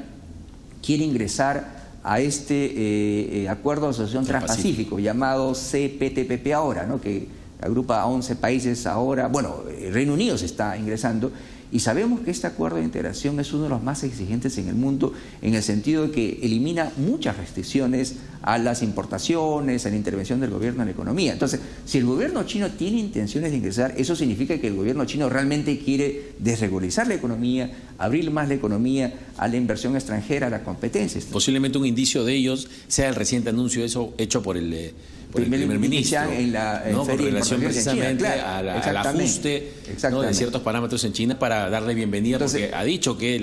quiere 0.81 1.03
ingresar 1.03 1.83
a 2.03 2.19
este 2.19 2.65
eh, 2.65 3.43
eh, 3.43 3.49
acuerdo 3.49 3.85
de 3.85 3.91
asociación 3.91 4.25
transpacífico 4.25 4.99
llamado 4.99 5.53
CPTPP 5.53 6.51
ahora, 6.53 6.85
¿no? 6.85 6.99
que 6.99 7.27
agrupa 7.61 8.01
a 8.01 8.07
11 8.07 8.35
países 8.35 8.85
ahora, 8.85 9.27
bueno, 9.27 9.63
el 9.79 9.93
Reino 9.93 10.13
Unido 10.13 10.37
se 10.37 10.45
está 10.45 10.77
ingresando 10.77 11.31
y 11.73 11.79
sabemos 11.79 12.19
que 12.19 12.29
este 12.29 12.45
acuerdo 12.45 12.77
de 12.77 12.83
integración 12.83 13.39
es 13.39 13.51
uno 13.51 13.63
de 13.63 13.69
los 13.69 13.81
más 13.81 14.03
exigentes 14.03 14.59
en 14.59 14.67
el 14.67 14.75
mundo 14.75 15.11
en 15.41 15.55
el 15.55 15.63
sentido 15.63 16.03
de 16.03 16.11
que 16.11 16.39
elimina 16.43 16.91
muchas 16.97 17.35
restricciones 17.35 18.17
a 18.43 18.59
las 18.59 18.83
importaciones, 18.83 19.83
a 19.85 19.89
la 19.89 19.95
intervención 19.95 20.39
del 20.39 20.51
gobierno 20.51 20.83
en 20.83 20.89
la 20.89 20.91
economía. 20.91 21.33
Entonces, 21.33 21.61
si 21.85 21.97
el 21.97 22.05
gobierno 22.05 22.43
chino 22.43 22.69
tiene 22.69 22.99
intenciones 22.99 23.49
de 23.49 23.57
ingresar, 23.57 23.95
eso 23.97 24.15
significa 24.15 24.59
que 24.59 24.67
el 24.67 24.75
gobierno 24.75 25.05
chino 25.05 25.29
realmente 25.29 25.79
quiere 25.79 26.33
desregularizar 26.37 27.07
la 27.07 27.15
economía, 27.15 27.71
abrir 27.97 28.29
más 28.29 28.49
la 28.49 28.53
economía 28.53 29.11
a 29.37 29.47
la 29.47 29.55
inversión 29.55 29.95
extranjera, 29.95 30.47
a 30.47 30.49
la 30.49 30.63
competencia. 30.63 31.21
Posiblemente 31.31 31.77
un 31.77 31.85
indicio 31.85 32.23
de 32.23 32.33
ellos 32.33 32.67
sea 32.87 33.09
el 33.09 33.15
reciente 33.15 33.49
anuncio 33.49 33.83
eso 33.83 34.13
hecho 34.17 34.41
por 34.43 34.57
el 34.57 34.73
eh, 34.73 34.93
el 35.35 35.45
primer 35.47 35.79
ministro, 35.79 36.31
en 36.31 36.53
la 36.53 36.83
en 36.87 37.17
relación 37.17 37.61
precisamente 37.61 38.27
al, 38.27 38.69
ajuste 38.69 39.73
de 39.87 40.33
ciertos 40.33 40.61
parámetros 40.61 41.03
en 41.05 41.13
China 41.13 41.39
para 41.39 41.69
darle 41.69 41.95
bienvenida, 41.95 42.37
porque 42.37 42.71
ha 42.73 42.83
dicho 42.83 43.17
que 43.17 43.41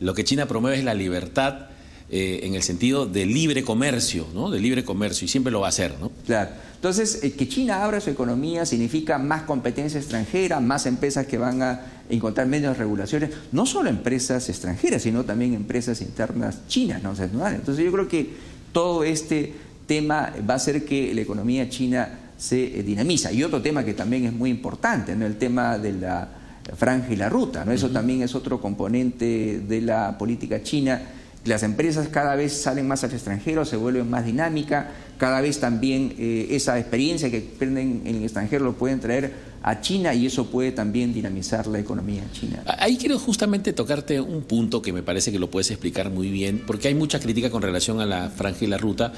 lo 0.00 0.14
que 0.14 0.24
China 0.24 0.46
promueve 0.46 0.78
es 0.78 0.84
la 0.84 0.94
libertad 0.94 1.68
eh, 2.16 2.46
en 2.46 2.54
el 2.54 2.62
sentido 2.62 3.06
de 3.06 3.26
libre 3.26 3.64
comercio, 3.64 4.28
¿no? 4.32 4.48
de 4.48 4.60
libre 4.60 4.84
comercio, 4.84 5.24
y 5.24 5.28
siempre 5.28 5.50
lo 5.50 5.62
va 5.62 5.66
a 5.66 5.70
hacer. 5.70 5.96
¿no? 6.00 6.12
Claro. 6.24 6.50
Entonces, 6.76 7.24
eh, 7.24 7.32
que 7.32 7.48
China 7.48 7.82
abra 7.82 8.00
su 8.00 8.08
economía 8.08 8.64
significa 8.64 9.18
más 9.18 9.42
competencia 9.42 9.98
extranjera, 9.98 10.60
más 10.60 10.86
empresas 10.86 11.26
que 11.26 11.38
van 11.38 11.60
a 11.60 11.80
encontrar 12.08 12.46
menos 12.46 12.78
regulaciones, 12.78 13.30
no 13.50 13.66
solo 13.66 13.90
empresas 13.90 14.48
extranjeras, 14.48 15.02
sino 15.02 15.24
también 15.24 15.54
empresas 15.54 16.02
internas 16.02 16.68
chinas. 16.68 17.02
¿no? 17.02 17.16
Entonces, 17.48 17.84
yo 17.84 17.90
creo 17.90 18.06
que 18.06 18.30
todo 18.70 19.02
este 19.02 19.52
tema 19.88 20.32
va 20.48 20.54
a 20.54 20.58
ser 20.60 20.84
que 20.84 21.12
la 21.14 21.20
economía 21.20 21.68
china 21.68 22.20
se 22.38 22.78
eh, 22.78 22.84
dinamiza. 22.84 23.32
Y 23.32 23.42
otro 23.42 23.60
tema 23.60 23.84
que 23.84 23.94
también 23.94 24.26
es 24.26 24.32
muy 24.32 24.50
importante, 24.50 25.16
¿no? 25.16 25.26
el 25.26 25.36
tema 25.36 25.78
de 25.78 25.94
la 25.94 26.28
franja 26.76 27.12
y 27.12 27.16
la 27.16 27.28
ruta. 27.28 27.64
¿no? 27.64 27.72
Eso 27.72 27.90
también 27.90 28.22
es 28.22 28.36
otro 28.36 28.60
componente 28.60 29.62
de 29.66 29.80
la 29.80 30.16
política 30.16 30.62
china. 30.62 31.02
Las 31.44 31.62
empresas 31.62 32.08
cada 32.08 32.36
vez 32.36 32.54
salen 32.54 32.88
más 32.88 33.04
al 33.04 33.12
extranjero, 33.12 33.64
se 33.64 33.76
vuelven 33.76 34.08
más 34.08 34.24
dinámicas, 34.24 34.86
cada 35.18 35.40
vez 35.42 35.60
también 35.60 36.14
eh, 36.18 36.48
esa 36.50 36.78
experiencia 36.78 37.30
que 37.30 37.50
aprenden 37.54 38.02
en 38.06 38.16
el 38.16 38.22
extranjero 38.22 38.64
lo 38.64 38.74
pueden 38.74 38.98
traer 39.00 39.32
a 39.62 39.80
China 39.80 40.14
y 40.14 40.26
eso 40.26 40.46
puede 40.50 40.72
también 40.72 41.12
dinamizar 41.12 41.66
la 41.66 41.78
economía 41.78 42.22
china. 42.32 42.62
Ahí 42.78 42.96
quiero 42.96 43.18
justamente 43.18 43.72
tocarte 43.72 44.20
un 44.20 44.42
punto 44.42 44.82
que 44.82 44.92
me 44.92 45.02
parece 45.02 45.32
que 45.32 45.38
lo 45.38 45.50
puedes 45.50 45.70
explicar 45.70 46.10
muy 46.10 46.30
bien, 46.30 46.62
porque 46.66 46.88
hay 46.88 46.94
mucha 46.94 47.20
crítica 47.20 47.50
con 47.50 47.62
relación 47.62 48.00
a 48.00 48.06
la 48.06 48.30
franja 48.30 48.64
y 48.64 48.68
la 48.68 48.78
ruta 48.78 49.12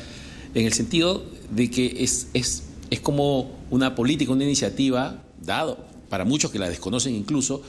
en 0.55 0.67
el 0.67 0.73
sentido 0.73 1.25
de 1.51 1.71
que 1.71 1.97
es, 1.99 2.29
es, 2.33 2.65
es 2.91 3.01
como 3.01 3.51
una 3.71 3.95
política, 3.95 4.33
una 4.33 4.45
iniciativa, 4.45 5.23
dado 5.41 5.85
para 6.09 6.25
muchos 6.25 6.51
que 6.51 6.59
la 6.59 6.69
desconocen 6.69 7.15
incluso, 7.15 7.63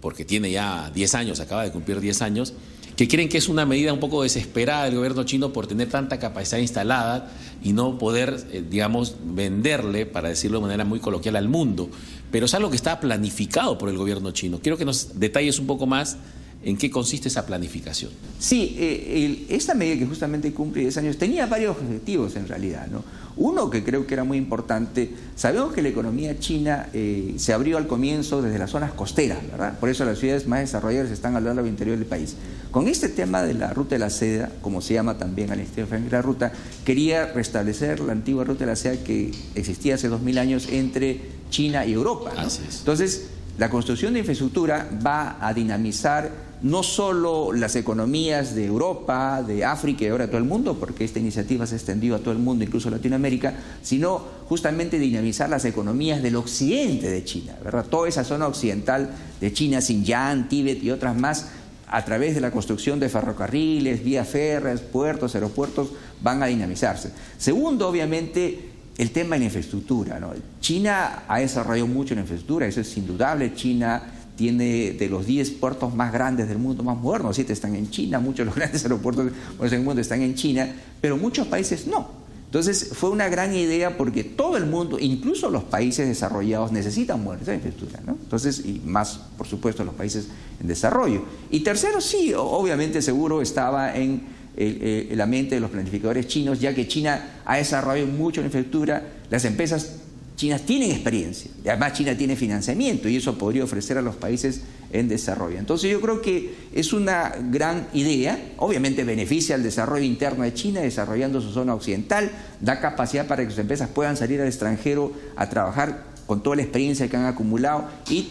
porque 0.00 0.24
tiene 0.24 0.50
ya 0.50 0.90
10 0.94 1.14
años, 1.14 1.40
acaba 1.40 1.64
de 1.64 1.70
cumplir 1.70 2.00
10 2.00 2.22
años, 2.22 2.54
que 2.98 3.06
creen 3.06 3.28
que 3.28 3.38
es 3.38 3.48
una 3.48 3.64
medida 3.64 3.92
un 3.92 4.00
poco 4.00 4.24
desesperada 4.24 4.86
del 4.86 4.96
gobierno 4.96 5.22
chino 5.22 5.52
por 5.52 5.68
tener 5.68 5.88
tanta 5.88 6.18
capacidad 6.18 6.58
instalada 6.58 7.30
y 7.62 7.72
no 7.72 7.96
poder, 7.96 8.44
eh, 8.50 8.64
digamos, 8.68 9.14
venderle, 9.22 10.04
para 10.04 10.30
decirlo 10.30 10.58
de 10.58 10.62
manera 10.62 10.84
muy 10.84 10.98
coloquial, 10.98 11.36
al 11.36 11.48
mundo. 11.48 11.88
Pero 12.32 12.46
es 12.46 12.54
algo 12.54 12.70
que 12.70 12.76
está 12.76 12.98
planificado 12.98 13.78
por 13.78 13.88
el 13.88 13.96
gobierno 13.96 14.32
chino. 14.32 14.58
Quiero 14.60 14.76
que 14.76 14.84
nos 14.84 15.20
detalles 15.20 15.60
un 15.60 15.68
poco 15.68 15.86
más 15.86 16.18
¿En 16.64 16.76
qué 16.76 16.90
consiste 16.90 17.28
esa 17.28 17.46
planificación? 17.46 18.10
Sí, 18.40 18.74
eh, 18.78 19.46
esta 19.48 19.74
medida 19.74 19.96
que 19.96 20.06
justamente 20.06 20.52
cumple 20.52 20.82
10 20.82 20.96
años 20.96 21.16
tenía 21.16 21.46
varios 21.46 21.76
objetivos 21.76 22.34
en 22.34 22.48
realidad. 22.48 22.88
¿no? 22.88 23.04
Uno 23.38 23.70
que 23.70 23.84
creo 23.84 24.04
que 24.04 24.14
era 24.14 24.24
muy 24.24 24.36
importante, 24.36 25.12
sabemos 25.36 25.72
que 25.72 25.80
la 25.80 25.90
economía 25.90 26.40
china 26.40 26.88
eh, 26.92 27.34
se 27.38 27.52
abrió 27.52 27.78
al 27.78 27.86
comienzo 27.86 28.42
desde 28.42 28.58
las 28.58 28.70
zonas 28.70 28.92
costeras, 28.92 29.38
¿verdad? 29.48 29.78
Por 29.78 29.88
eso 29.88 30.04
las 30.04 30.18
ciudades 30.18 30.48
más 30.48 30.60
desarrolladas 30.60 31.12
están 31.12 31.36
al 31.36 31.44
lado 31.44 31.56
del 31.56 31.68
interior 31.68 31.96
del 31.96 32.06
país. 32.06 32.34
Con 32.72 32.88
este 32.88 33.08
tema 33.08 33.44
de 33.44 33.54
la 33.54 33.72
ruta 33.72 33.94
de 33.94 34.00
la 34.00 34.10
seda, 34.10 34.50
como 34.60 34.80
se 34.80 34.94
llama 34.94 35.18
también 35.18 35.52
al 35.52 35.60
interior 35.60 35.88
de 35.88 36.10
la 36.10 36.20
ruta, 36.20 36.52
quería 36.84 37.26
restablecer 37.26 38.00
la 38.00 38.12
antigua 38.12 38.42
ruta 38.42 38.60
de 38.60 38.66
la 38.66 38.76
seda 38.76 38.96
que 39.04 39.32
existía 39.54 39.94
hace 39.94 40.08
2000 40.08 40.38
años 40.38 40.68
entre 40.72 41.20
China 41.48 41.86
y 41.86 41.92
Europa. 41.92 42.32
Entonces, 42.34 43.28
la 43.58 43.68
construcción 43.68 44.12
de 44.12 44.20
infraestructura 44.20 44.88
va 45.04 45.36
a 45.40 45.52
dinamizar 45.52 46.30
no 46.62 46.82
solo 46.82 47.52
las 47.52 47.76
economías 47.76 48.54
de 48.54 48.66
Europa, 48.66 49.42
de 49.42 49.64
África 49.64 50.04
y 50.04 50.08
ahora 50.08 50.26
todo 50.26 50.38
el 50.38 50.44
mundo, 50.44 50.74
porque 50.78 51.04
esta 51.04 51.18
iniciativa 51.18 51.66
se 51.66 51.74
ha 51.74 51.78
extendido 51.78 52.16
a 52.16 52.18
todo 52.20 52.32
el 52.32 52.38
mundo, 52.38 52.64
incluso 52.64 52.88
a 52.88 52.92
Latinoamérica, 52.92 53.54
sino 53.82 54.22
justamente 54.48 54.98
dinamizar 54.98 55.50
las 55.50 55.64
economías 55.64 56.22
del 56.22 56.36
occidente 56.36 57.10
de 57.10 57.24
China, 57.24 57.56
¿verdad? 57.62 57.86
Toda 57.86 58.08
esa 58.08 58.24
zona 58.24 58.46
occidental 58.46 59.10
de 59.40 59.52
China, 59.52 59.80
Xinjiang, 59.80 60.48
Tíbet 60.48 60.82
y 60.82 60.90
otras 60.90 61.16
más, 61.16 61.48
a 61.88 62.04
través 62.04 62.34
de 62.34 62.40
la 62.40 62.50
construcción 62.50 63.00
de 63.00 63.08
ferrocarriles, 63.08 64.04
vías 64.04 64.28
férreas, 64.28 64.80
puertos, 64.80 65.34
aeropuertos, 65.34 65.90
van 66.20 66.42
a 66.42 66.46
dinamizarse. 66.46 67.12
Segundo, 67.38 67.88
obviamente, 67.88 68.67
el 68.98 69.12
tema 69.12 69.36
de 69.36 69.40
la 69.40 69.44
infraestructura. 69.46 70.20
China 70.60 71.22
ha 71.28 71.38
desarrollado 71.38 71.86
mucho 71.86 72.14
en 72.14 72.20
infraestructura, 72.20 72.66
eso 72.66 72.80
es 72.80 72.96
indudable. 72.96 73.54
China 73.54 74.02
tiene 74.36 74.92
de 74.92 75.08
los 75.08 75.24
10 75.24 75.52
puertos 75.52 75.94
más 75.94 76.12
grandes 76.12 76.48
del 76.48 76.58
mundo, 76.58 76.82
más 76.82 76.98
modernos, 76.98 77.36
7 77.36 77.52
están 77.52 77.74
en 77.74 77.90
China, 77.90 78.18
muchos 78.18 78.38
de 78.38 78.44
los 78.46 78.54
grandes 78.56 78.82
aeropuertos 78.82 79.30
del 79.58 79.80
mundo 79.80 80.00
están 80.00 80.20
en 80.22 80.34
China, 80.34 80.68
pero 81.00 81.16
muchos 81.16 81.46
países 81.46 81.86
no. 81.86 82.28
Entonces 82.46 82.92
fue 82.94 83.10
una 83.10 83.28
gran 83.28 83.54
idea 83.54 83.98
porque 83.98 84.24
todo 84.24 84.56
el 84.56 84.64
mundo, 84.64 84.98
incluso 84.98 85.50
los 85.50 85.64
países 85.64 86.08
desarrollados, 86.08 86.72
necesitan 86.72 87.22
buena 87.22 87.40
infraestructura, 87.42 88.00
¿no? 88.06 88.12
Entonces, 88.12 88.64
y 88.64 88.80
más, 88.86 89.20
por 89.36 89.46
supuesto, 89.46 89.84
los 89.84 89.94
países 89.94 90.28
en 90.58 90.66
desarrollo. 90.66 91.24
Y 91.50 91.60
tercero, 91.60 92.00
sí, 92.00 92.32
obviamente 92.34 93.02
seguro 93.02 93.42
estaba 93.42 93.94
en 93.94 94.37
la 94.58 95.26
mente 95.26 95.54
de 95.54 95.60
los 95.60 95.70
planificadores 95.70 96.26
chinos, 96.26 96.60
ya 96.60 96.74
que 96.74 96.88
China 96.88 97.40
ha 97.44 97.56
desarrollado 97.56 98.08
mucho 98.08 98.40
la 98.40 98.46
infraestructura, 98.46 99.02
las 99.30 99.44
empresas 99.44 99.98
China 100.38 100.56
tienen 100.56 100.92
experiencia, 100.92 101.50
además 101.66 101.94
China 101.94 102.16
tiene 102.16 102.36
financiamiento 102.36 103.08
y 103.08 103.16
eso 103.16 103.36
podría 103.36 103.64
ofrecer 103.64 103.98
a 103.98 104.02
los 104.02 104.14
países 104.14 104.62
en 104.92 105.08
desarrollo. 105.08 105.58
Entonces 105.58 105.90
yo 105.90 106.00
creo 106.00 106.22
que 106.22 106.54
es 106.72 106.92
una 106.92 107.34
gran 107.50 107.88
idea, 107.92 108.52
obviamente 108.58 109.02
beneficia 109.02 109.56
al 109.56 109.64
desarrollo 109.64 110.04
interno 110.04 110.44
de 110.44 110.54
China, 110.54 110.80
desarrollando 110.80 111.40
su 111.40 111.50
zona 111.50 111.74
occidental, 111.74 112.30
da 112.60 112.78
capacidad 112.78 113.26
para 113.26 113.42
que 113.42 113.50
sus 113.50 113.58
empresas 113.58 113.88
puedan 113.88 114.16
salir 114.16 114.40
al 114.40 114.46
extranjero 114.46 115.12
a 115.34 115.50
trabajar 115.50 116.04
con 116.26 116.40
toda 116.40 116.54
la 116.54 116.62
experiencia 116.62 117.08
que 117.08 117.16
han 117.16 117.26
acumulado 117.26 117.88
y 118.08 118.28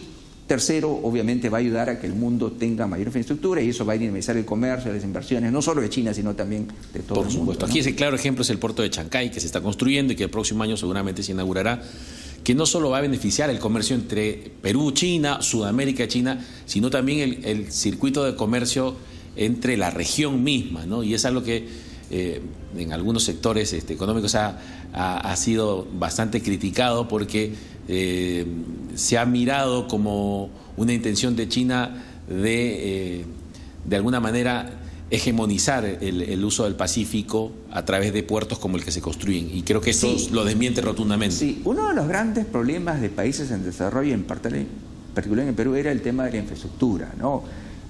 Tercero, 0.48 0.90
obviamente 1.02 1.50
va 1.50 1.58
a 1.58 1.60
ayudar 1.60 1.90
a 1.90 2.00
que 2.00 2.06
el 2.06 2.14
mundo 2.14 2.50
tenga 2.52 2.86
mayor 2.86 3.08
infraestructura 3.08 3.60
y 3.60 3.68
eso 3.68 3.84
va 3.84 3.92
a 3.92 3.98
dinamizar 3.98 4.34
el 4.34 4.46
comercio, 4.46 4.90
las 4.90 5.04
inversiones, 5.04 5.52
no 5.52 5.60
solo 5.60 5.82
de 5.82 5.90
China, 5.90 6.14
sino 6.14 6.34
también 6.34 6.66
de 6.94 7.00
todo 7.00 7.16
Por 7.16 7.26
el 7.26 7.32
supuesto. 7.32 7.66
mundo. 7.66 7.66
Aquí 7.66 7.80
ese 7.80 7.94
claro 7.94 8.16
ejemplo 8.16 8.40
es 8.40 8.48
el 8.48 8.58
puerto 8.58 8.80
de 8.80 8.88
Chancay, 8.88 9.30
que 9.30 9.40
se 9.40 9.46
está 9.46 9.60
construyendo 9.60 10.14
y 10.14 10.16
que 10.16 10.24
el 10.24 10.30
próximo 10.30 10.62
año 10.62 10.78
seguramente 10.78 11.22
se 11.22 11.32
inaugurará, 11.32 11.82
que 12.42 12.54
no 12.54 12.64
solo 12.64 12.88
va 12.88 12.98
a 12.98 13.00
beneficiar 13.02 13.50
el 13.50 13.58
comercio 13.58 13.94
entre 13.94 14.50
Perú, 14.62 14.90
China, 14.92 15.42
Sudamérica, 15.42 16.08
China, 16.08 16.42
sino 16.64 16.88
también 16.88 17.18
el, 17.18 17.44
el 17.44 17.70
circuito 17.70 18.24
de 18.24 18.34
comercio 18.34 18.96
entre 19.36 19.76
la 19.76 19.90
región 19.90 20.42
misma, 20.42 20.86
¿no? 20.86 21.02
Y 21.02 21.12
es 21.12 21.26
algo 21.26 21.42
que 21.42 21.68
eh, 22.10 22.40
en 22.74 22.92
algunos 22.94 23.22
sectores 23.22 23.74
este, 23.74 23.92
económicos 23.92 24.34
ha, 24.34 24.58
ha, 24.94 25.30
ha, 25.30 25.36
sido 25.36 25.86
bastante 25.92 26.40
criticado 26.40 27.06
porque 27.06 27.52
eh, 27.86 28.46
se 28.98 29.16
ha 29.16 29.24
mirado 29.24 29.88
como 29.88 30.50
una 30.76 30.92
intención 30.92 31.36
de 31.36 31.48
China 31.48 32.04
de, 32.28 33.20
eh, 33.20 33.24
de 33.84 33.96
alguna 33.96 34.20
manera, 34.20 34.70
hegemonizar 35.10 35.84
el, 35.84 36.22
el, 36.22 36.44
uso 36.44 36.64
del 36.64 36.74
Pacífico 36.74 37.52
a 37.70 37.84
través 37.84 38.12
de 38.12 38.22
puertos 38.22 38.58
como 38.58 38.76
el 38.76 38.84
que 38.84 38.90
se 38.90 39.00
construyen. 39.00 39.48
Y 39.56 39.62
creo 39.62 39.80
que 39.80 39.90
esto 39.90 40.18
sí. 40.18 40.28
lo 40.32 40.44
desmiente 40.44 40.80
rotundamente. 40.82 41.36
Sí, 41.36 41.62
uno 41.64 41.88
de 41.88 41.94
los 41.94 42.08
grandes 42.08 42.44
problemas 42.44 43.00
de 43.00 43.08
países 43.08 43.50
en 43.50 43.64
desarrollo, 43.64 44.12
en 44.12 44.24
particular 44.24 45.46
en 45.48 45.54
Perú, 45.54 45.74
era 45.76 45.92
el 45.92 46.02
tema 46.02 46.24
de 46.24 46.32
la 46.32 46.38
infraestructura, 46.38 47.14
¿no? 47.18 47.44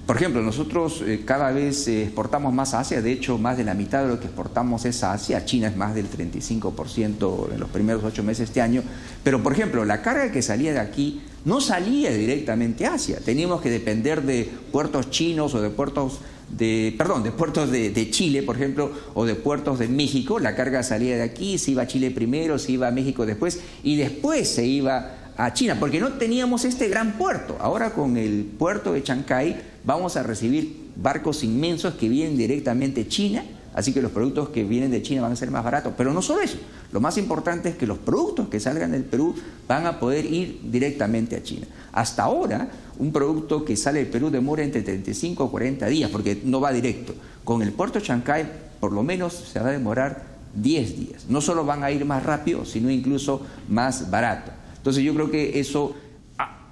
Por 0.09 0.15
ejemplo, 0.15 0.41
nosotros 0.41 1.03
eh, 1.05 1.21
cada 1.23 1.51
vez 1.51 1.87
eh, 1.87 2.01
exportamos 2.01 2.51
más 2.51 2.73
a 2.73 2.79
Asia, 2.79 2.99
de 2.99 3.11
hecho 3.11 3.37
más 3.37 3.57
de 3.57 3.63
la 3.63 3.75
mitad 3.75 4.01
de 4.01 4.07
lo 4.07 4.19
que 4.19 4.25
exportamos 4.25 4.83
es 4.85 5.03
a 5.03 5.13
Asia, 5.13 5.45
China 5.45 5.67
es 5.67 5.77
más 5.77 5.93
del 5.93 6.09
35% 6.09 7.53
en 7.53 7.59
los 7.59 7.69
primeros 7.69 8.03
ocho 8.03 8.23
meses 8.23 8.39
de 8.39 8.45
este 8.45 8.61
año, 8.61 8.81
pero 9.23 9.43
por 9.43 9.53
ejemplo, 9.53 9.85
la 9.85 10.01
carga 10.01 10.31
que 10.31 10.41
salía 10.41 10.73
de 10.73 10.79
aquí 10.79 11.21
no 11.45 11.61
salía 11.61 12.11
directamente 12.11 12.87
a 12.87 12.95
Asia, 12.95 13.19
teníamos 13.23 13.61
que 13.61 13.69
depender 13.69 14.23
de 14.23 14.49
puertos 14.71 15.11
chinos 15.11 15.53
o 15.53 15.61
de 15.61 15.69
puertos 15.69 16.21
de, 16.57 16.95
perdón, 16.97 17.21
de 17.21 17.31
puertos 17.31 17.69
de, 17.69 17.91
de, 17.91 18.09
Chile, 18.09 18.41
por 18.41 18.55
ejemplo, 18.55 18.91
o 19.13 19.25
de 19.25 19.35
puertos 19.35 19.77
de 19.77 19.89
México, 19.89 20.39
la 20.39 20.55
carga 20.55 20.81
salía 20.81 21.17
de 21.17 21.21
aquí, 21.21 21.59
se 21.59 21.69
iba 21.69 21.83
a 21.83 21.87
Chile 21.87 22.09
primero, 22.09 22.57
se 22.57 22.71
iba 22.71 22.87
a 22.87 22.91
México 22.91 23.27
después, 23.27 23.59
y 23.83 23.97
después 23.97 24.49
se 24.49 24.65
iba 24.65 25.18
a 25.39 25.53
China, 25.53 25.77
porque 25.79 26.01
no 26.01 26.09
teníamos 26.13 26.65
este 26.65 26.89
gran 26.89 27.13
puerto. 27.13 27.55
Ahora 27.61 27.91
con 27.91 28.17
el 28.17 28.43
puerto 28.43 28.91
de 28.91 29.01
Chancay 29.01 29.61
vamos 29.85 30.17
a 30.17 30.23
recibir 30.23 30.91
barcos 30.97 31.45
inmensos 31.45 31.93
que 31.93 32.09
vienen 32.09 32.37
directamente 32.37 33.05
de 33.05 33.09
China, 33.09 33.45
así 33.73 33.93
que 33.93 34.01
los 34.01 34.11
productos 34.11 34.49
que 34.49 34.65
vienen 34.65 34.91
de 34.91 35.01
China 35.01 35.21
van 35.21 35.31
a 35.31 35.37
ser 35.37 35.49
más 35.49 35.63
baratos. 35.63 35.93
Pero 35.95 36.11
no 36.11 36.21
solo 36.21 36.41
eso, 36.41 36.57
lo 36.91 36.99
más 36.99 37.17
importante 37.17 37.69
es 37.69 37.75
que 37.77 37.87
los 37.87 37.99
productos 37.99 38.49
que 38.49 38.59
salgan 38.59 38.91
del 38.91 39.05
Perú 39.05 39.33
van 39.65 39.85
a 39.85 39.97
poder 39.97 40.25
ir 40.25 40.59
directamente 40.61 41.37
a 41.37 41.41
China. 41.41 41.67
Hasta 41.93 42.23
ahora, 42.23 42.67
un 42.97 43.13
producto 43.13 43.63
que 43.63 43.77
sale 43.77 43.99
del 43.99 44.09
Perú 44.09 44.29
demora 44.29 44.61
entre 44.61 44.81
35 44.81 45.45
o 45.45 45.51
40 45.51 45.87
días, 45.87 46.11
porque 46.11 46.41
no 46.43 46.59
va 46.59 46.73
directo. 46.73 47.15
Con 47.45 47.61
el 47.61 47.71
puerto 47.71 47.99
de 47.99 48.05
Chancay, 48.05 48.45
por 48.81 48.91
lo 48.91 49.03
menos 49.03 49.35
se 49.35 49.61
va 49.61 49.69
a 49.69 49.71
demorar 49.71 50.21
10 50.55 50.99
días. 50.99 51.25
No 51.29 51.39
solo 51.39 51.63
van 51.63 51.85
a 51.85 51.91
ir 51.91 52.03
más 52.03 52.23
rápido, 52.23 52.65
sino 52.65 52.89
incluso 52.89 53.41
más 53.69 54.11
barato. 54.11 54.58
Entonces 54.79 55.03
yo 55.03 55.13
creo 55.13 55.29
que 55.29 55.59
eso 55.59 55.93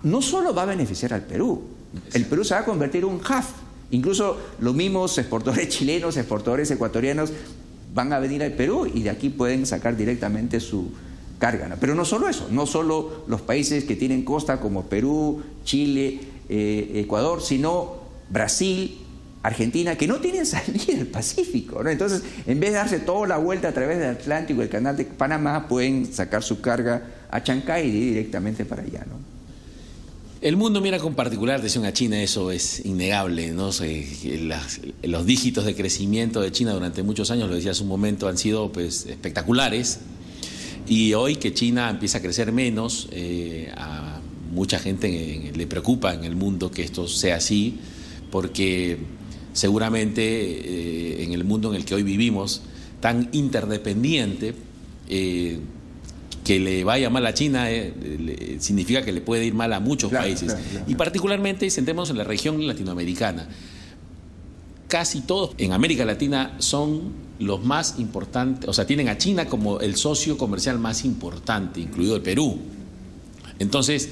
no 0.04 0.22
solo 0.22 0.54
va 0.54 0.64
a 0.64 0.66
beneficiar 0.66 1.14
al 1.14 1.24
Perú, 1.24 1.62
el 2.14 2.26
Perú 2.26 2.44
se 2.44 2.54
va 2.54 2.62
a 2.62 2.66
convertir 2.66 3.04
en 3.04 3.10
un 3.10 3.16
hub. 3.18 3.46
Incluso 3.92 4.38
los 4.60 4.76
mismos 4.76 5.18
exportadores 5.18 5.70
chilenos, 5.70 6.18
exportadores 6.18 6.70
ecuatorianos 6.72 7.32
van 7.94 8.12
a 8.14 8.20
venir 8.20 8.44
al 8.44 8.54
Perú 8.54 8.90
y 8.92 9.04
de 9.04 9.10
aquí 9.10 9.30
pueden 9.30 9.66
sacar 9.66 9.96
directamente 9.96 10.60
su 10.60 10.92
carga. 11.40 11.78
Pero 11.80 11.96
no 11.96 12.06
solo 12.06 12.28
eso, 12.28 12.48
no 12.52 12.66
solo 12.66 13.24
los 13.28 13.42
países 13.42 13.86
que 13.86 13.96
tienen 13.96 14.24
costa 14.24 14.60
como 14.60 14.86
Perú, 14.86 15.42
Chile, 15.64 16.20
eh, 16.50 16.92
Ecuador, 16.96 17.42
sino 17.42 17.96
Brasil, 18.30 19.00
Argentina, 19.44 19.96
que 19.96 20.08
no 20.08 20.18
tienen 20.18 20.46
salida 20.46 20.96
del 20.96 21.08
Pacífico. 21.08 21.84
¿no? 21.84 21.90
Entonces, 21.90 22.24
en 22.46 22.60
vez 22.60 22.72
de 22.72 22.78
darse 22.78 23.00
toda 23.00 23.28
la 23.28 23.38
vuelta 23.38 23.70
a 23.70 23.74
través 23.74 24.00
del 24.00 24.10
Atlántico 24.10 24.62
el 24.62 24.70
canal 24.70 24.98
de 24.98 25.06
Panamá, 25.06 25.68
pueden 25.68 26.12
sacar 26.12 26.44
su 26.44 26.62
carga 26.62 27.04
a 27.30 27.44
Chancay 27.44 27.88
y 27.88 27.90
ir 27.90 28.04
directamente 28.14 28.66
para 28.66 28.84
allá. 28.84 29.06
¿no? 29.08 29.18
El 30.42 30.56
mundo 30.56 30.82
mira 30.82 31.00
con 31.00 31.16
particular 31.16 31.58
atención 31.58 31.86
a 31.86 31.94
China, 31.94 32.22
eso 32.22 32.52
es 32.52 32.86
innegable. 32.86 33.52
¿no? 33.52 33.72
Los 35.04 35.26
dígitos 35.26 35.66
de 35.66 35.76
crecimiento 35.76 36.42
de 36.42 36.52
China 36.52 36.74
durante 36.74 37.04
muchos 37.04 37.32
años, 37.32 37.50
lo 37.50 37.56
decía 37.56 37.72
hace 37.72 37.84
un 37.84 37.90
momento, 37.90 38.28
han 38.28 38.38
sido 38.38 38.72
pues, 38.72 39.06
espectaculares. 39.06 40.00
Y 40.88 41.14
hoy 41.16 41.36
que 41.36 41.54
China 41.54 41.90
empieza 41.90 42.20
a 42.20 42.22
crecer 42.22 42.52
menos, 42.52 43.10
eh, 43.12 43.72
a 43.76 44.20
mucha 44.54 44.80
gente 44.80 45.52
le 45.54 45.68
preocupa 45.68 46.14
en 46.14 46.24
el 46.24 46.36
mundo 46.36 46.72
que 46.72 46.84
esto 46.84 47.08
sea 47.08 47.38
así, 47.38 47.80
porque 48.32 48.98
seguramente 49.58 50.22
eh, 50.22 51.24
en 51.24 51.34
el 51.34 51.44
mundo 51.44 51.70
en 51.70 51.78
el 51.78 51.84
que 51.84 51.96
hoy 51.96 52.04
vivimos, 52.04 52.62
tan 53.00 53.28
interdependiente, 53.32 54.54
eh, 55.10 55.60
que 56.44 56.60
le 56.60 56.84
vaya 56.84 57.10
mal 57.10 57.26
a 57.26 57.34
China 57.34 57.72
eh, 57.72 57.92
le, 58.20 58.60
significa 58.60 59.02
que 59.02 59.12
le 59.12 59.20
puede 59.20 59.46
ir 59.46 59.56
mal 59.56 59.74
a 59.74 59.80
muchos 59.80 60.12
claro, 60.12 60.26
países. 60.26 60.54
Claro, 60.54 60.64
claro, 60.70 60.86
y 60.88 60.94
particularmente, 60.94 61.68
sentémonos 61.72 62.12
en 62.12 62.20
la 62.20 62.24
región 62.24 62.68
latinoamericana. 62.68 63.48
Casi 64.88 65.22
todos 65.22 65.56
en 65.58 65.74
América 65.74 66.06
Latina 66.06 66.54
son 66.60 67.14
los 67.40 67.64
más 67.66 67.96
importantes, 67.98 68.70
o 68.70 68.74
sea, 68.74 68.86
tienen 68.86 69.10
a 69.10 69.18
China 69.18 69.48
como 69.48 69.80
el 69.80 69.96
socio 69.96 70.38
comercial 70.38 70.78
más 70.78 71.04
importante, 71.04 71.82
incluido 71.82 72.16
el 72.16 72.22
Perú. 72.22 72.60
Entonces, 73.58 74.10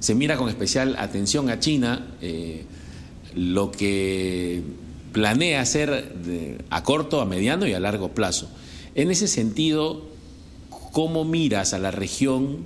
se 0.00 0.14
mira 0.14 0.36
con 0.36 0.50
especial 0.50 0.96
atención 0.98 1.48
a 1.48 1.60
China 1.60 2.08
eh, 2.20 2.66
lo 3.34 3.70
que 3.70 4.62
planea 5.12 5.60
hacer 5.60 6.14
a 6.70 6.82
corto, 6.82 7.20
a 7.20 7.26
mediano 7.26 7.66
y 7.66 7.74
a 7.74 7.80
largo 7.80 8.08
plazo. 8.08 8.48
En 8.94 9.10
ese 9.10 9.28
sentido, 9.28 10.02
¿cómo 10.92 11.24
miras 11.24 11.74
a 11.74 11.78
la 11.78 11.90
región 11.90 12.64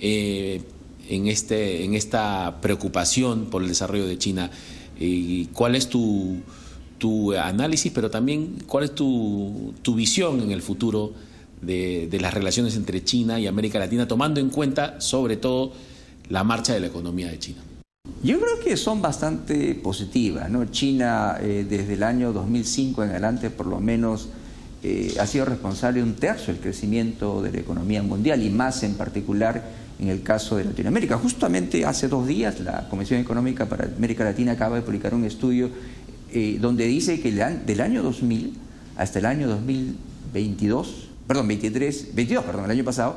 eh, 0.00 0.62
en, 1.08 1.26
este, 1.26 1.84
en 1.84 1.94
esta 1.94 2.58
preocupación 2.60 3.46
por 3.46 3.62
el 3.62 3.68
desarrollo 3.68 4.06
de 4.06 4.18
China? 4.18 4.50
¿Y 4.98 5.46
¿Cuál 5.46 5.74
es 5.74 5.88
tu, 5.88 6.38
tu, 6.98 7.32
análisis, 7.32 7.90
pero 7.92 8.10
también 8.10 8.58
cuál 8.66 8.84
es 8.84 8.94
tu, 8.94 9.74
tu 9.82 9.94
visión 9.94 10.40
en 10.40 10.52
el 10.52 10.62
futuro 10.62 11.12
de, 11.60 12.08
de 12.08 12.20
las 12.20 12.34
relaciones 12.34 12.76
entre 12.76 13.02
China 13.04 13.38
y 13.40 13.46
América 13.46 13.78
Latina, 13.78 14.06
tomando 14.06 14.40
en 14.40 14.50
cuenta 14.50 15.00
sobre 15.00 15.36
todo 15.36 15.72
la 16.28 16.44
marcha 16.44 16.74
de 16.74 16.80
la 16.80 16.86
economía 16.86 17.28
de 17.28 17.38
China? 17.38 17.62
Yo 18.22 18.38
creo 18.38 18.60
que 18.60 18.76
son 18.76 19.02
bastante 19.02 19.74
positivas. 19.74 20.48
¿no? 20.48 20.64
China 20.66 21.38
eh, 21.40 21.66
desde 21.68 21.94
el 21.94 22.04
año 22.04 22.32
2005 22.32 23.02
en 23.02 23.10
adelante 23.10 23.50
por 23.50 23.66
lo 23.66 23.80
menos 23.80 24.28
eh, 24.84 25.14
ha 25.20 25.26
sido 25.26 25.44
responsable 25.44 26.00
de 26.00 26.04
un 26.04 26.14
tercio 26.14 26.52
del 26.52 26.62
crecimiento 26.62 27.42
de 27.42 27.50
la 27.50 27.58
economía 27.58 28.02
mundial 28.02 28.42
y 28.42 28.50
más 28.50 28.84
en 28.84 28.94
particular 28.94 29.62
en 29.98 30.08
el 30.08 30.22
caso 30.22 30.56
de 30.56 30.64
Latinoamérica. 30.64 31.16
Justamente 31.18 31.84
hace 31.84 32.06
dos 32.06 32.26
días 32.26 32.60
la 32.60 32.88
Comisión 32.88 33.20
Económica 33.20 33.66
para 33.66 33.86
América 33.86 34.22
Latina 34.22 34.52
acaba 34.52 34.76
de 34.76 34.82
publicar 34.82 35.14
un 35.14 35.24
estudio 35.24 35.70
eh, 36.32 36.58
donde 36.60 36.86
dice 36.86 37.20
que 37.20 37.32
del 37.32 37.80
año 37.80 38.04
2000 38.04 38.54
hasta 38.96 39.18
el 39.18 39.26
año 39.26 39.48
2022, 39.48 41.08
perdón, 41.26 41.48
23, 41.48 42.14
22, 42.14 42.44
perdón, 42.44 42.64
el 42.66 42.70
año 42.70 42.84
pasado, 42.84 43.16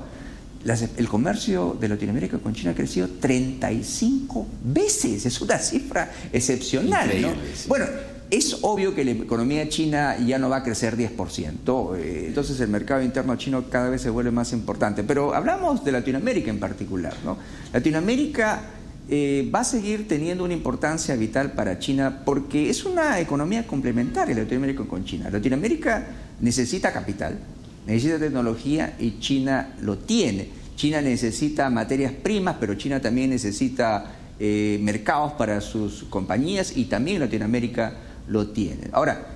las, 0.66 0.84
el 0.98 1.08
comercio 1.08 1.78
de 1.80 1.88
Latinoamérica 1.88 2.40
con 2.40 2.54
China 2.54 2.72
ha 2.72 2.76
crecido 2.76 3.08
35 3.08 4.48
veces. 4.64 5.26
Es 5.26 5.40
una 5.40 5.60
cifra 5.60 6.12
excepcional. 6.34 7.10
¿no? 7.22 7.30
Bueno, 7.68 7.86
es 8.32 8.58
obvio 8.64 8.96
que 8.96 9.06
la 9.06 9.12
economía 9.12 9.70
china 9.70 10.18
ya 10.18 10.40
no 10.40 10.50
va 10.50 10.58
a 10.58 10.64
crecer 10.64 10.98
10%, 10.98 11.98
eh, 11.98 12.26
entonces 12.28 12.60
el 12.60 12.70
mercado 12.70 13.04
interno 13.04 13.36
chino 13.36 13.70
cada 13.70 13.90
vez 13.90 14.02
se 14.02 14.10
vuelve 14.10 14.32
más 14.32 14.52
importante. 14.54 15.04
Pero 15.04 15.36
hablamos 15.36 15.86
de 15.86 15.92
Latinoamérica 15.92 16.50
en 16.50 16.60
particular. 16.60 17.14
¿no? 17.24 17.38
Latinoamérica 17.72 18.64
eh, 19.08 19.48
va 19.54 19.60
a 19.60 19.64
seguir 19.64 20.08
teniendo 20.08 20.44
una 20.44 20.56
importancia 20.56 21.16
vital 21.16 21.52
para 21.52 21.78
China 21.78 22.24
porque 22.26 22.72
es 22.72 22.86
una 22.86 23.20
economía 23.20 23.68
complementaria 23.68 24.36
Latinoamérica 24.36 24.84
con 24.86 25.06
China. 25.06 25.30
Latinoamérica 25.30 26.08
necesita 26.42 26.92
capital, 26.92 27.38
necesita 27.86 28.18
tecnología 28.18 28.96
y 29.00 29.20
China 29.20 29.76
lo 29.82 30.00
tiene. 30.00 30.55
China 30.76 31.02
necesita 31.02 31.70
materias 31.70 32.12
primas, 32.12 32.58
pero 32.60 32.76
China 32.76 33.00
también 33.00 33.30
necesita 33.30 34.14
eh, 34.40 34.78
mercados 34.82 35.34
para 35.34 35.62
sus 35.62 36.04
compañías 36.10 36.76
y 36.76 36.86
también 36.86 37.20
Latinoamérica 37.20 37.94
lo 38.28 38.48
tiene. 38.48 38.90
Ahora, 38.92 39.36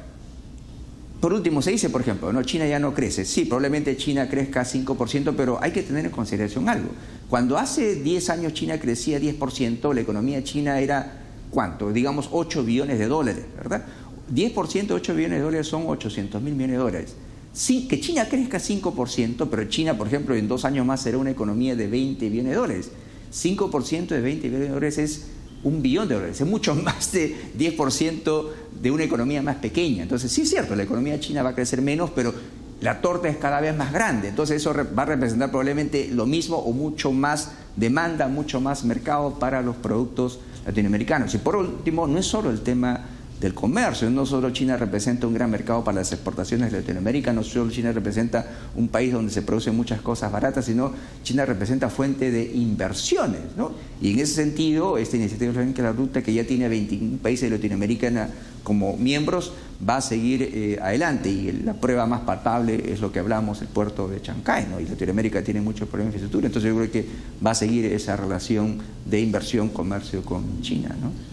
por 1.20 1.34
último, 1.34 1.62
se 1.62 1.72
dice, 1.72 1.90
por 1.90 2.02
ejemplo, 2.02 2.32
no, 2.32 2.44
China 2.44 2.66
ya 2.66 2.80
no 2.80 2.94
crece. 2.94 3.26
Sí, 3.26 3.46
probablemente 3.46 3.98
China 3.98 4.30
crezca 4.30 4.64
5%, 4.64 5.34
pero 5.36 5.60
hay 5.62 5.72
que 5.72 5.84
tener 5.84 6.06
en 6.06 6.12
consideración 6.12 6.70
algo. 6.70 6.90
Cuando 7.30 7.58
hace 7.58 7.96
10 7.96 8.30
años 8.30 8.54
China 8.54 8.80
crecía 8.80 9.20
10%, 9.20 9.94
la 9.94 10.02
economía 10.02 10.44
china 10.44 10.80
era, 10.80 11.20
¿cuánto? 11.52 11.92
Digamos 11.92 12.30
8 12.32 12.64
billones 12.64 13.00
de 13.00 13.08
dólares, 13.08 13.44
¿verdad? 13.58 13.86
10% 14.34 14.88
de 14.88 14.94
8 14.94 15.14
billones 15.14 15.40
de 15.40 15.44
dólares 15.44 15.68
son 15.68 15.84
800 15.88 16.42
mil 16.42 16.54
millones 16.54 16.78
de 16.78 16.84
dólares. 16.84 17.16
Sí, 17.60 17.90
que 17.90 18.00
China 18.00 18.26
crezca 18.30 18.58
5%, 18.58 19.50
pero 19.52 19.66
China, 19.66 19.98
por 19.98 20.08
ejemplo, 20.08 20.34
en 20.34 20.48
dos 20.48 20.64
años 20.64 20.86
más 20.86 21.02
será 21.02 21.18
una 21.18 21.32
economía 21.32 21.76
de 21.76 21.88
20 21.88 22.30
billones 22.30 22.52
de 22.52 22.58
dólares. 22.58 22.92
5% 23.34 24.08
de 24.08 24.22
20 24.22 24.48
billones 24.48 24.68
de 24.70 24.74
dólares 24.74 24.98
es 24.98 25.26
un 25.66 25.82
billón 25.82 26.08
de 26.08 26.16
dólares, 26.16 26.40
es 26.40 26.48
mucho 26.48 26.74
más 26.86 27.12
de 27.12 27.36
10% 27.58 28.46
de 28.82 28.92
una 28.92 29.04
economía 29.04 29.42
más 29.42 29.58
pequeña. 29.58 30.04
Entonces, 30.04 30.32
sí 30.32 30.44
es 30.44 30.50
cierto, 30.50 30.74
la 30.74 30.84
economía 30.84 31.20
china 31.20 31.44
va 31.44 31.50
a 31.50 31.54
crecer 31.54 31.82
menos, 31.82 32.12
pero 32.12 32.34
la 32.80 33.02
torta 33.02 33.28
es 33.28 33.36
cada 33.36 33.60
vez 33.60 33.76
más 33.76 33.92
grande. 33.92 34.30
Entonces, 34.30 34.56
eso 34.56 34.74
va 34.98 35.04
a 35.04 35.08
representar 35.08 35.50
probablemente 35.50 36.08
lo 36.14 36.26
mismo 36.26 36.60
o 36.60 36.72
mucho 36.72 37.12
más 37.12 37.52
demanda, 37.76 38.30
mucho 38.30 38.62
más 38.62 38.86
mercado 38.86 39.38
para 39.38 39.62
los 39.62 39.76
productos 39.76 40.40
latinoamericanos. 40.66 41.36
Y 41.36 41.40
por 41.40 41.58
último, 41.58 42.08
no 42.08 42.20
es 42.20 42.26
solo 42.26 42.52
el 42.52 42.62
tema 42.62 43.19
del 43.40 43.54
comercio. 43.54 44.10
No 44.10 44.26
solo 44.26 44.50
China 44.52 44.78
representa 44.78 45.28
un 45.28 45.34
gran 45.34 45.50
mercado 45.50 45.84
para 45.84 46.00
las 46.00 46.12
exportaciones 46.12 46.72
de 46.72 46.82
Latinoamérica, 46.82 47.34
no 47.34 47.44
solo 47.44 47.72
China 47.72 47.92
representa 47.92 48.46
un 48.76 48.90
país 48.90 49.14
donde 49.14 49.32
se 49.32 49.42
producen 49.42 49.76
muchas 49.76 50.02
cosas 50.02 50.32
baratas, 50.32 50.66
sino 50.66 50.92
China 51.24 51.46
representa 51.46 51.90
fuente 51.90 52.32
de 52.32 52.52
inversiones. 52.54 53.42
¿no? 53.58 53.72
Y 54.02 54.12
en 54.12 54.20
ese 54.20 54.34
sentido, 54.34 54.98
esta 54.98 55.18
iniciativa 55.18 55.54
de 55.54 55.82
la 55.82 55.92
Ruta, 55.92 56.22
que 56.22 56.34
ya 56.34 56.44
tiene 56.46 56.68
21 56.68 57.18
países 57.18 57.50
de 57.50 57.58
Latinoamérica 57.58 58.30
como 58.64 58.98
miembros, 58.98 59.54
va 59.88 59.98
a 59.98 60.02
seguir 60.02 60.42
eh, 60.44 60.80
adelante. 60.82 61.30
Y 61.30 61.52
la 61.64 61.74
prueba 61.74 62.06
más 62.06 62.22
palpable 62.22 62.92
es 62.92 63.00
lo 63.00 63.12
que 63.12 63.20
hablamos, 63.20 63.62
el 63.62 63.68
puerto 63.68 64.08
de 64.08 64.22
Chancay. 64.22 64.68
¿no? 64.70 64.80
Y 64.80 64.86
Latinoamérica 64.86 65.44
tiene 65.44 65.62
muchos 65.62 65.88
problemas 65.88 66.14
de 66.14 66.18
infraestructura, 66.18 66.48
entonces 66.48 66.70
yo 66.70 66.78
creo 66.78 66.92
que 66.92 67.06
va 67.46 67.52
a 67.52 67.56
seguir 67.56 67.86
esa 67.86 68.16
relación 68.18 68.80
de 69.06 69.22
inversión-comercio 69.22 70.24
con 70.24 70.62
China. 70.62 70.96
¿no? 71.02 71.29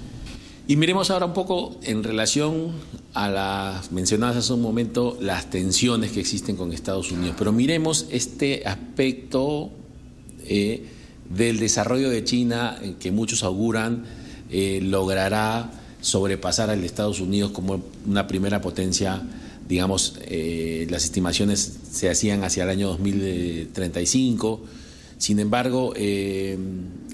Y 0.69 0.75
miremos 0.75 1.11
ahora 1.13 1.27
un 1.27 1.33
poco 1.33 1.77
en 1.83 2.03
relación 2.03 2.73
a 3.15 3.31
las 3.31 3.93
mencionadas 3.93 4.37
hace 4.37 4.53
un 4.53 4.63
momento, 4.63 5.17
las 5.21 5.49
tensiones 5.49 6.11
que 6.11 6.19
existen 6.19 6.57
con 6.57 6.73
Estados 6.73 7.13
Unidos. 7.13 7.37
Pero 7.39 7.53
miremos 7.53 8.07
este 8.11 8.67
aspecto 8.67 9.71
eh, 10.45 10.85
del 11.31 11.61
desarrollo 11.61 12.11
de 12.11 12.25
China 12.25 12.79
eh, 12.83 12.95
que 12.99 13.13
muchos 13.13 13.45
auguran 13.45 14.07
eh, 14.51 14.81
logrará 14.83 15.71
sobrepasar 16.01 16.69
al 16.71 16.83
Estados 16.83 17.21
Unidos 17.21 17.53
como 17.53 17.81
una 18.05 18.27
primera 18.27 18.61
potencia. 18.61 19.23
Digamos, 19.69 20.15
las 20.89 21.05
estimaciones 21.05 21.79
se 21.91 22.09
hacían 22.09 22.45
hacia 22.45 22.63
el 22.63 22.71
año 22.71 22.89
2035. 22.89 24.61
Sin 25.19 25.41
embargo, 25.41 25.93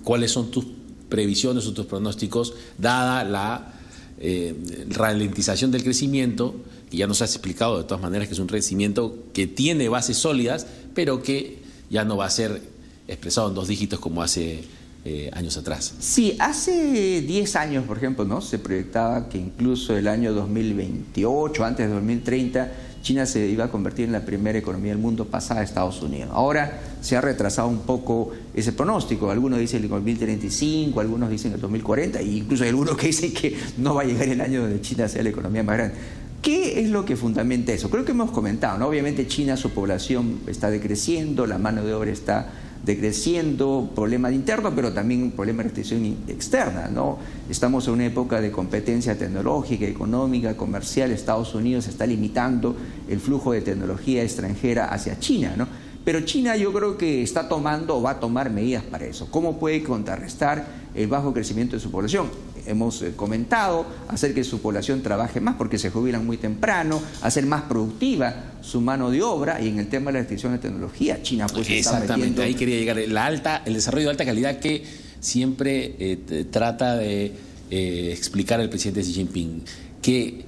¿cuáles 0.05 0.31
son 0.31 0.51
tus 0.51 0.67
previsiones 1.13 1.67
o 1.67 1.75
tus 1.75 1.85
pronósticos, 1.85 2.55
dada 2.79 3.23
la 3.23 3.75
eh, 4.19 4.57
ralentización 4.89 5.71
del 5.71 5.85
crecimiento, 5.85 6.55
que 6.91 6.97
ya 6.97 7.07
nos 7.07 7.21
has 7.21 7.33
explicado 7.35 7.77
de 7.77 7.85
todas 7.85 8.01
maneras 8.01 8.29
que 8.29 8.33
es 8.33 8.41
un 8.41 8.47
crecimiento 8.47 9.19
que 9.35 9.47
tiene 9.47 9.91
bases 9.91 10.17
sólidas, 10.17 10.67
pero 10.95 11.23
que 11.23 11.59
ya 11.91 12.07
no 12.07 12.17
va 12.17 12.25
a 12.25 12.31
ser 12.31 12.63
expresado 13.09 13.51
en 13.51 13.55
dos 13.55 13.69
dígitos 13.69 14.01
como 14.01 14.23
hace 14.23 14.65
eh, 15.05 15.29
años 15.35 15.59
atrás. 15.59 15.93
Sí, 16.01 16.35
hace 16.39 17.21
10 17.21 17.57
años, 17.57 17.85
por 17.85 17.99
ejemplo, 17.99 18.25
¿no? 18.25 18.41
se 18.41 18.59
proyectaba 18.59 19.29
que 19.29 19.37
incluso 19.37 19.95
el 19.95 20.09
año 20.09 20.33
2028, 20.33 21.63
antes 21.63 21.89
de 21.89 21.93
2030, 21.93 22.73
China 23.03 23.27
se 23.27 23.47
iba 23.49 23.65
a 23.65 23.69
convertir 23.69 24.07
en 24.07 24.13
la 24.13 24.25
primera 24.25 24.59
economía 24.59 24.93
del 24.93 25.01
mundo 25.01 25.27
pasada 25.27 25.61
a 25.61 25.65
Estados 25.65 26.01
Unidos. 26.03 26.31
Ahora 26.33 26.81
se 27.01 27.17
ha 27.17 27.21
retrasado 27.21 27.69
un 27.69 27.81
poco 27.81 28.31
ese 28.55 28.73
pronóstico. 28.73 29.31
Algunos 29.31 29.59
dicen 29.59 29.83
el 29.83 29.89
2035, 29.89 31.01
algunos 31.01 31.29
dicen 31.29 31.53
el 31.53 31.61
2040, 31.61 32.21
e 32.21 32.25
incluso 32.25 32.63
hay 32.63 32.71
algunos 32.71 32.97
que 32.97 33.09
dicen 33.09 33.35
que 33.35 33.57
no 33.79 33.95
va 33.95 34.03
a 34.03 34.05
llegar 34.05 34.29
el 34.29 34.41
año 34.41 34.63
donde 34.63 34.81
China 34.81 35.09
sea 35.09 35.23
la 35.23 35.31
economía 35.31 35.63
más 35.63 35.77
grande. 35.77 35.95
¿Qué 36.41 36.81
es 36.81 36.91
lo 36.91 37.05
que 37.05 37.17
fundamenta 37.17 37.73
eso? 37.73 37.91
Creo 37.91 38.05
que 38.05 38.13
hemos 38.13 38.31
comentado. 38.31 38.87
Obviamente 38.87 39.27
China, 39.27 39.57
su 39.57 39.71
población 39.71 40.41
está 40.47 40.71
decreciendo, 40.71 41.47
la 41.47 41.59
mano 41.59 41.85
de 41.85 41.95
obra 41.95 42.11
está 42.11 42.51
decreciendo, 42.85 43.91
problema 43.95 44.29
de 44.29 44.35
interno, 44.35 44.75
pero 44.75 44.93
también 44.93 45.23
un 45.23 45.31
problema 45.31 45.59
de 45.63 45.69
restricción 45.69 46.05
externa. 46.29 46.89
¿no? 46.89 47.19
Estamos 47.49 47.87
en 47.87 47.95
una 47.95 48.07
época 48.07 48.41
de 48.41 48.51
competencia 48.51 49.17
tecnológica, 49.17 49.87
económica, 49.87 50.57
comercial. 50.57 51.11
Estados 51.13 51.55
Unidos 51.55 51.87
está 51.87 52.07
limitando 52.07 52.77
el 53.09 53.21
flujo 53.21 53.53
de 53.53 53.61
tecnología 53.61 54.23
extranjera 54.23 54.87
hacia 54.87 55.19
China. 55.19 55.55
¿no? 55.57 55.67
Pero 56.05 56.23
China 56.23 56.57
yo 56.57 56.73
creo 56.73 56.99
que 56.99 57.23
está 57.23 57.49
tomando 57.49 57.97
o 57.97 58.03
va 58.03 58.13
a 58.13 58.21
tomar 58.21 58.51
medidas 58.51 58.83
para 58.83 59.07
eso. 59.07 59.29
¿Cómo 59.31 59.59
puede 59.59 59.85
contrarrestar 59.85 60.67
el 60.95 61.07
bajo 61.07 61.33
crecimiento 61.33 61.77
de 61.77 61.81
su 61.81 61.91
población? 61.91 62.29
Hemos 62.67 63.03
eh, 63.03 63.13
comentado 63.17 63.87
hacer 64.09 64.35
que 64.35 64.45
su 64.45 64.61
población 64.61 65.03
trabaje 65.03 65.41
más 65.41 65.57
porque 65.57 65.79
se 65.79 65.91
jubilan 65.91 66.25
muy 66.25 66.37
temprano, 66.37 67.01
hacer 67.23 67.47
más 67.47 67.63
productiva 67.63 68.53
su 68.61 68.81
mano 68.81 69.11
de 69.11 69.23
obra 69.23 69.61
y 69.61 69.69
en 69.69 69.79
el 69.79 69.89
tema 69.89 70.11
de 70.11 70.15
la 70.15 70.19
restricción 70.21 70.53
de 70.53 70.59
tecnología, 70.59 71.23
China 71.23 71.47
pues 71.47 71.69
Exactamente, 71.69 72.43
ahí 72.43 72.55
quería 72.55 72.77
llegar. 72.77 72.99
La 73.09 73.27
alta, 73.27 73.63
el 73.65 73.75
desarrollo 73.75 74.07
de 74.07 74.11
alta 74.11 74.25
calidad 74.25 74.59
que 74.59 74.85
siempre 75.21 75.95
eh, 75.99 76.47
trata 76.51 76.97
de 76.97 77.33
eh, 77.71 78.11
explicar 78.13 78.61
el 78.61 78.69
presidente 78.69 79.01
Xi 79.03 79.13
Jinping. 79.15 79.63
¿Qué, 80.03 80.45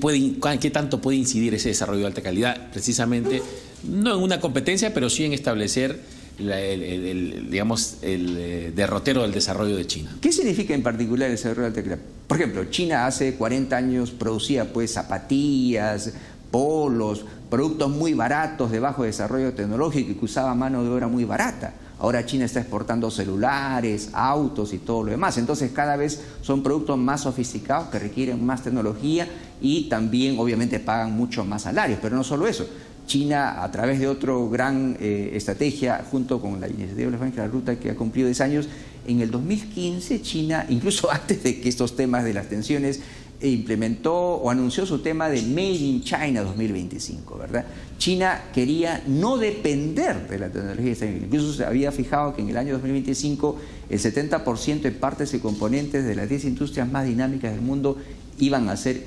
puede, 0.00 0.34
¿Qué 0.60 0.70
tanto 0.70 1.00
puede 1.00 1.16
incidir 1.16 1.54
ese 1.54 1.68
desarrollo 1.70 2.00
de 2.00 2.06
alta 2.06 2.22
calidad? 2.22 2.70
Precisamente 2.70 3.40
no 3.84 4.16
en 4.16 4.22
una 4.22 4.40
competencia, 4.40 4.92
pero 4.92 5.08
sí 5.08 5.24
en 5.24 5.32
establecer 5.32 6.00
el, 6.38 7.48
digamos, 7.50 7.98
el 8.02 8.36
eh, 8.38 8.72
derrotero 8.74 9.22
del 9.22 9.32
desarrollo 9.32 9.76
de 9.76 9.86
China. 9.86 10.16
¿Qué 10.20 10.32
significa 10.32 10.74
en 10.74 10.82
particular 10.82 11.30
el 11.30 11.36
desarrollo 11.36 11.70
de 11.70 11.82
la 11.82 11.98
Por 12.26 12.36
ejemplo, 12.36 12.64
China 12.66 13.06
hace 13.06 13.34
40 13.34 13.76
años 13.76 14.10
producía 14.10 14.72
pues 14.72 14.92
zapatillas, 14.92 16.12
polos, 16.50 17.24
productos 17.50 17.90
muy 17.90 18.14
baratos 18.14 18.70
de 18.70 18.80
bajo 18.80 19.04
desarrollo 19.04 19.54
tecnológico 19.54 20.12
y 20.12 20.14
que 20.14 20.24
usaba 20.24 20.54
mano 20.54 20.82
de 20.82 20.90
obra 20.90 21.08
muy 21.08 21.24
barata. 21.24 21.74
Ahora 21.98 22.26
China 22.26 22.44
está 22.44 22.60
exportando 22.60 23.10
celulares, 23.10 24.10
autos 24.12 24.74
y 24.74 24.78
todo 24.78 25.04
lo 25.04 25.10
demás. 25.12 25.38
Entonces 25.38 25.70
cada 25.72 25.96
vez 25.96 26.20
son 26.42 26.62
productos 26.62 26.98
más 26.98 27.22
sofisticados 27.22 27.88
que 27.88 27.98
requieren 27.98 28.44
más 28.44 28.62
tecnología 28.62 29.26
y 29.62 29.88
también 29.88 30.38
obviamente 30.38 30.78
pagan 30.78 31.12
mucho 31.12 31.44
más 31.46 31.62
salarios. 31.62 31.98
Pero 32.02 32.16
no 32.16 32.22
solo 32.22 32.46
eso, 32.46 32.66
China, 33.06 33.62
a 33.62 33.70
través 33.70 33.98
de 34.00 34.08
otra 34.08 34.34
gran 34.50 34.96
eh, 35.00 35.30
estrategia, 35.34 36.04
junto 36.10 36.40
con 36.40 36.60
la 36.60 36.68
iniciativa 36.68 37.10
de 37.10 37.36
la 37.36 37.46
Ruta, 37.46 37.76
que 37.76 37.90
ha 37.90 37.96
cumplido 37.96 38.26
10 38.26 38.40
años, 38.40 38.68
en 39.06 39.20
el 39.20 39.30
2015 39.30 40.22
China, 40.22 40.66
incluso 40.70 41.10
antes 41.10 41.42
de 41.42 41.60
que 41.60 41.68
estos 41.68 41.96
temas 41.96 42.24
de 42.24 42.34
las 42.34 42.48
tensiones, 42.48 43.00
implementó 43.42 44.14
o 44.14 44.50
anunció 44.50 44.86
su 44.86 45.00
tema 45.00 45.28
de 45.28 45.42
Made 45.42 45.74
in 45.74 46.02
China 46.02 46.42
2025, 46.42 47.36
¿verdad? 47.36 47.66
China 47.98 48.44
quería 48.54 49.02
no 49.06 49.36
depender 49.36 50.26
de 50.28 50.38
la 50.38 50.48
tecnología 50.48 50.92
extranjera. 50.92 51.26
Incluso 51.26 51.52
se 51.52 51.64
había 51.64 51.92
fijado 51.92 52.34
que 52.34 52.42
en 52.42 52.48
el 52.48 52.56
año 52.56 52.72
2025 52.72 53.56
el 53.90 53.98
70% 53.98 54.80
de 54.80 54.92
partes 54.92 55.34
y 55.34 55.38
componentes 55.38 56.04
de 56.04 56.14
las 56.14 56.28
10 56.28 56.46
industrias 56.46 56.90
más 56.90 57.06
dinámicas 57.06 57.52
del 57.52 57.60
mundo 57.60 57.98
iban 58.38 58.68
a 58.68 58.76
ser 58.76 59.04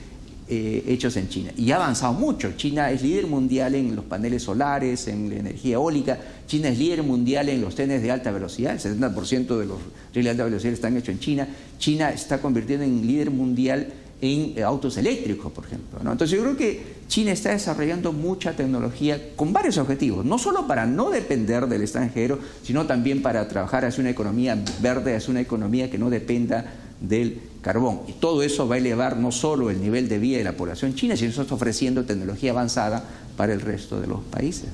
eh, 0.51 0.83
hechos 0.87 1.15
en 1.15 1.29
China. 1.29 1.51
Y 1.55 1.69
ha 1.71 1.75
avanzado 1.75 2.13
mucho. 2.13 2.53
China 2.57 2.89
es 2.89 3.03
líder 3.03 3.27
mundial 3.27 3.75
en 3.75 3.95
los 3.95 4.03
paneles 4.05 4.41
solares, 4.41 5.07
en 5.07 5.29
la 5.29 5.35
energía 5.35 5.75
eólica. 5.75 6.17
China 6.47 6.69
es 6.69 6.79
líder 6.79 7.03
mundial 7.03 7.49
en 7.49 7.61
los 7.61 7.75
trenes 7.75 8.01
de 8.01 8.09
alta 8.09 8.31
velocidad. 8.31 8.73
El 8.73 8.79
70% 8.79 9.59
de 9.59 9.65
los 9.67 9.77
trenes 10.11 10.25
de 10.25 10.29
alta 10.31 10.45
velocidad 10.45 10.73
están 10.73 10.97
hechos 10.97 11.09
en 11.09 11.19
China. 11.19 11.47
China 11.77 12.09
está 12.09 12.41
convirtiendo 12.41 12.83
en 12.83 13.05
líder 13.05 13.29
mundial 13.29 13.93
en 14.21 14.53
eh, 14.55 14.63
autos 14.63 14.97
eléctricos, 14.97 15.51
por 15.51 15.65
ejemplo. 15.65 15.99
Entonces 15.99 16.31
yo 16.31 16.41
creo 16.43 16.57
que 16.57 16.81
China 17.07 17.31
está 17.31 17.51
desarrollando 17.51 18.11
mucha 18.11 18.53
tecnología 18.53 19.35
con 19.35 19.53
varios 19.53 19.77
objetivos, 19.77 20.25
no 20.25 20.39
solo 20.39 20.65
para 20.65 20.87
no 20.87 21.11
depender 21.11 21.67
del 21.67 21.83
extranjero, 21.83 22.39
sino 22.63 22.87
también 22.87 23.21
para 23.21 23.47
trabajar 23.47 23.85
hacia 23.85 24.01
una 24.01 24.09
economía 24.09 24.57
verde, 24.81 25.15
hacia 25.15 25.29
una 25.29 25.41
economía 25.41 25.91
que 25.91 25.99
no 25.99 26.09
dependa 26.09 26.65
del 26.99 27.39
carbón. 27.61 28.01
Y 28.07 28.13
todo 28.13 28.43
eso 28.43 28.67
va 28.67 28.75
a 28.75 28.77
elevar 28.77 29.17
no 29.17 29.31
solo 29.31 29.69
el 29.69 29.81
nivel 29.81 30.07
de 30.09 30.19
vida 30.19 30.37
de 30.37 30.43
la 30.43 30.53
población 30.53 30.95
china, 30.95 31.15
sino 31.15 31.29
está 31.29 31.53
ofreciendo 31.53 32.05
tecnología 32.05 32.51
avanzada 32.51 33.03
para 33.37 33.53
el 33.53 33.61
resto 33.61 33.99
de 33.99 34.07
los 34.07 34.21
países. 34.21 34.65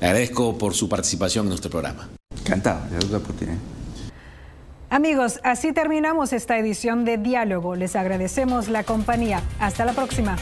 Le 0.00 0.06
agradezco 0.06 0.56
por 0.56 0.74
su 0.74 0.88
participación 0.88 1.46
en 1.46 1.50
nuestro 1.50 1.70
programa. 1.70 2.08
Encantado, 2.40 2.80
le 2.90 2.98
doy 2.98 3.10
la 3.10 3.18
oportunidad. 3.18 3.58
Amigos, 4.90 5.38
así 5.44 5.72
terminamos 5.72 6.32
esta 6.32 6.58
edición 6.58 7.04
de 7.04 7.18
Diálogo. 7.18 7.76
Les 7.76 7.94
agradecemos 7.94 8.68
la 8.68 8.84
compañía. 8.84 9.42
Hasta 9.60 9.84
la 9.84 9.92
próxima. 9.92 10.36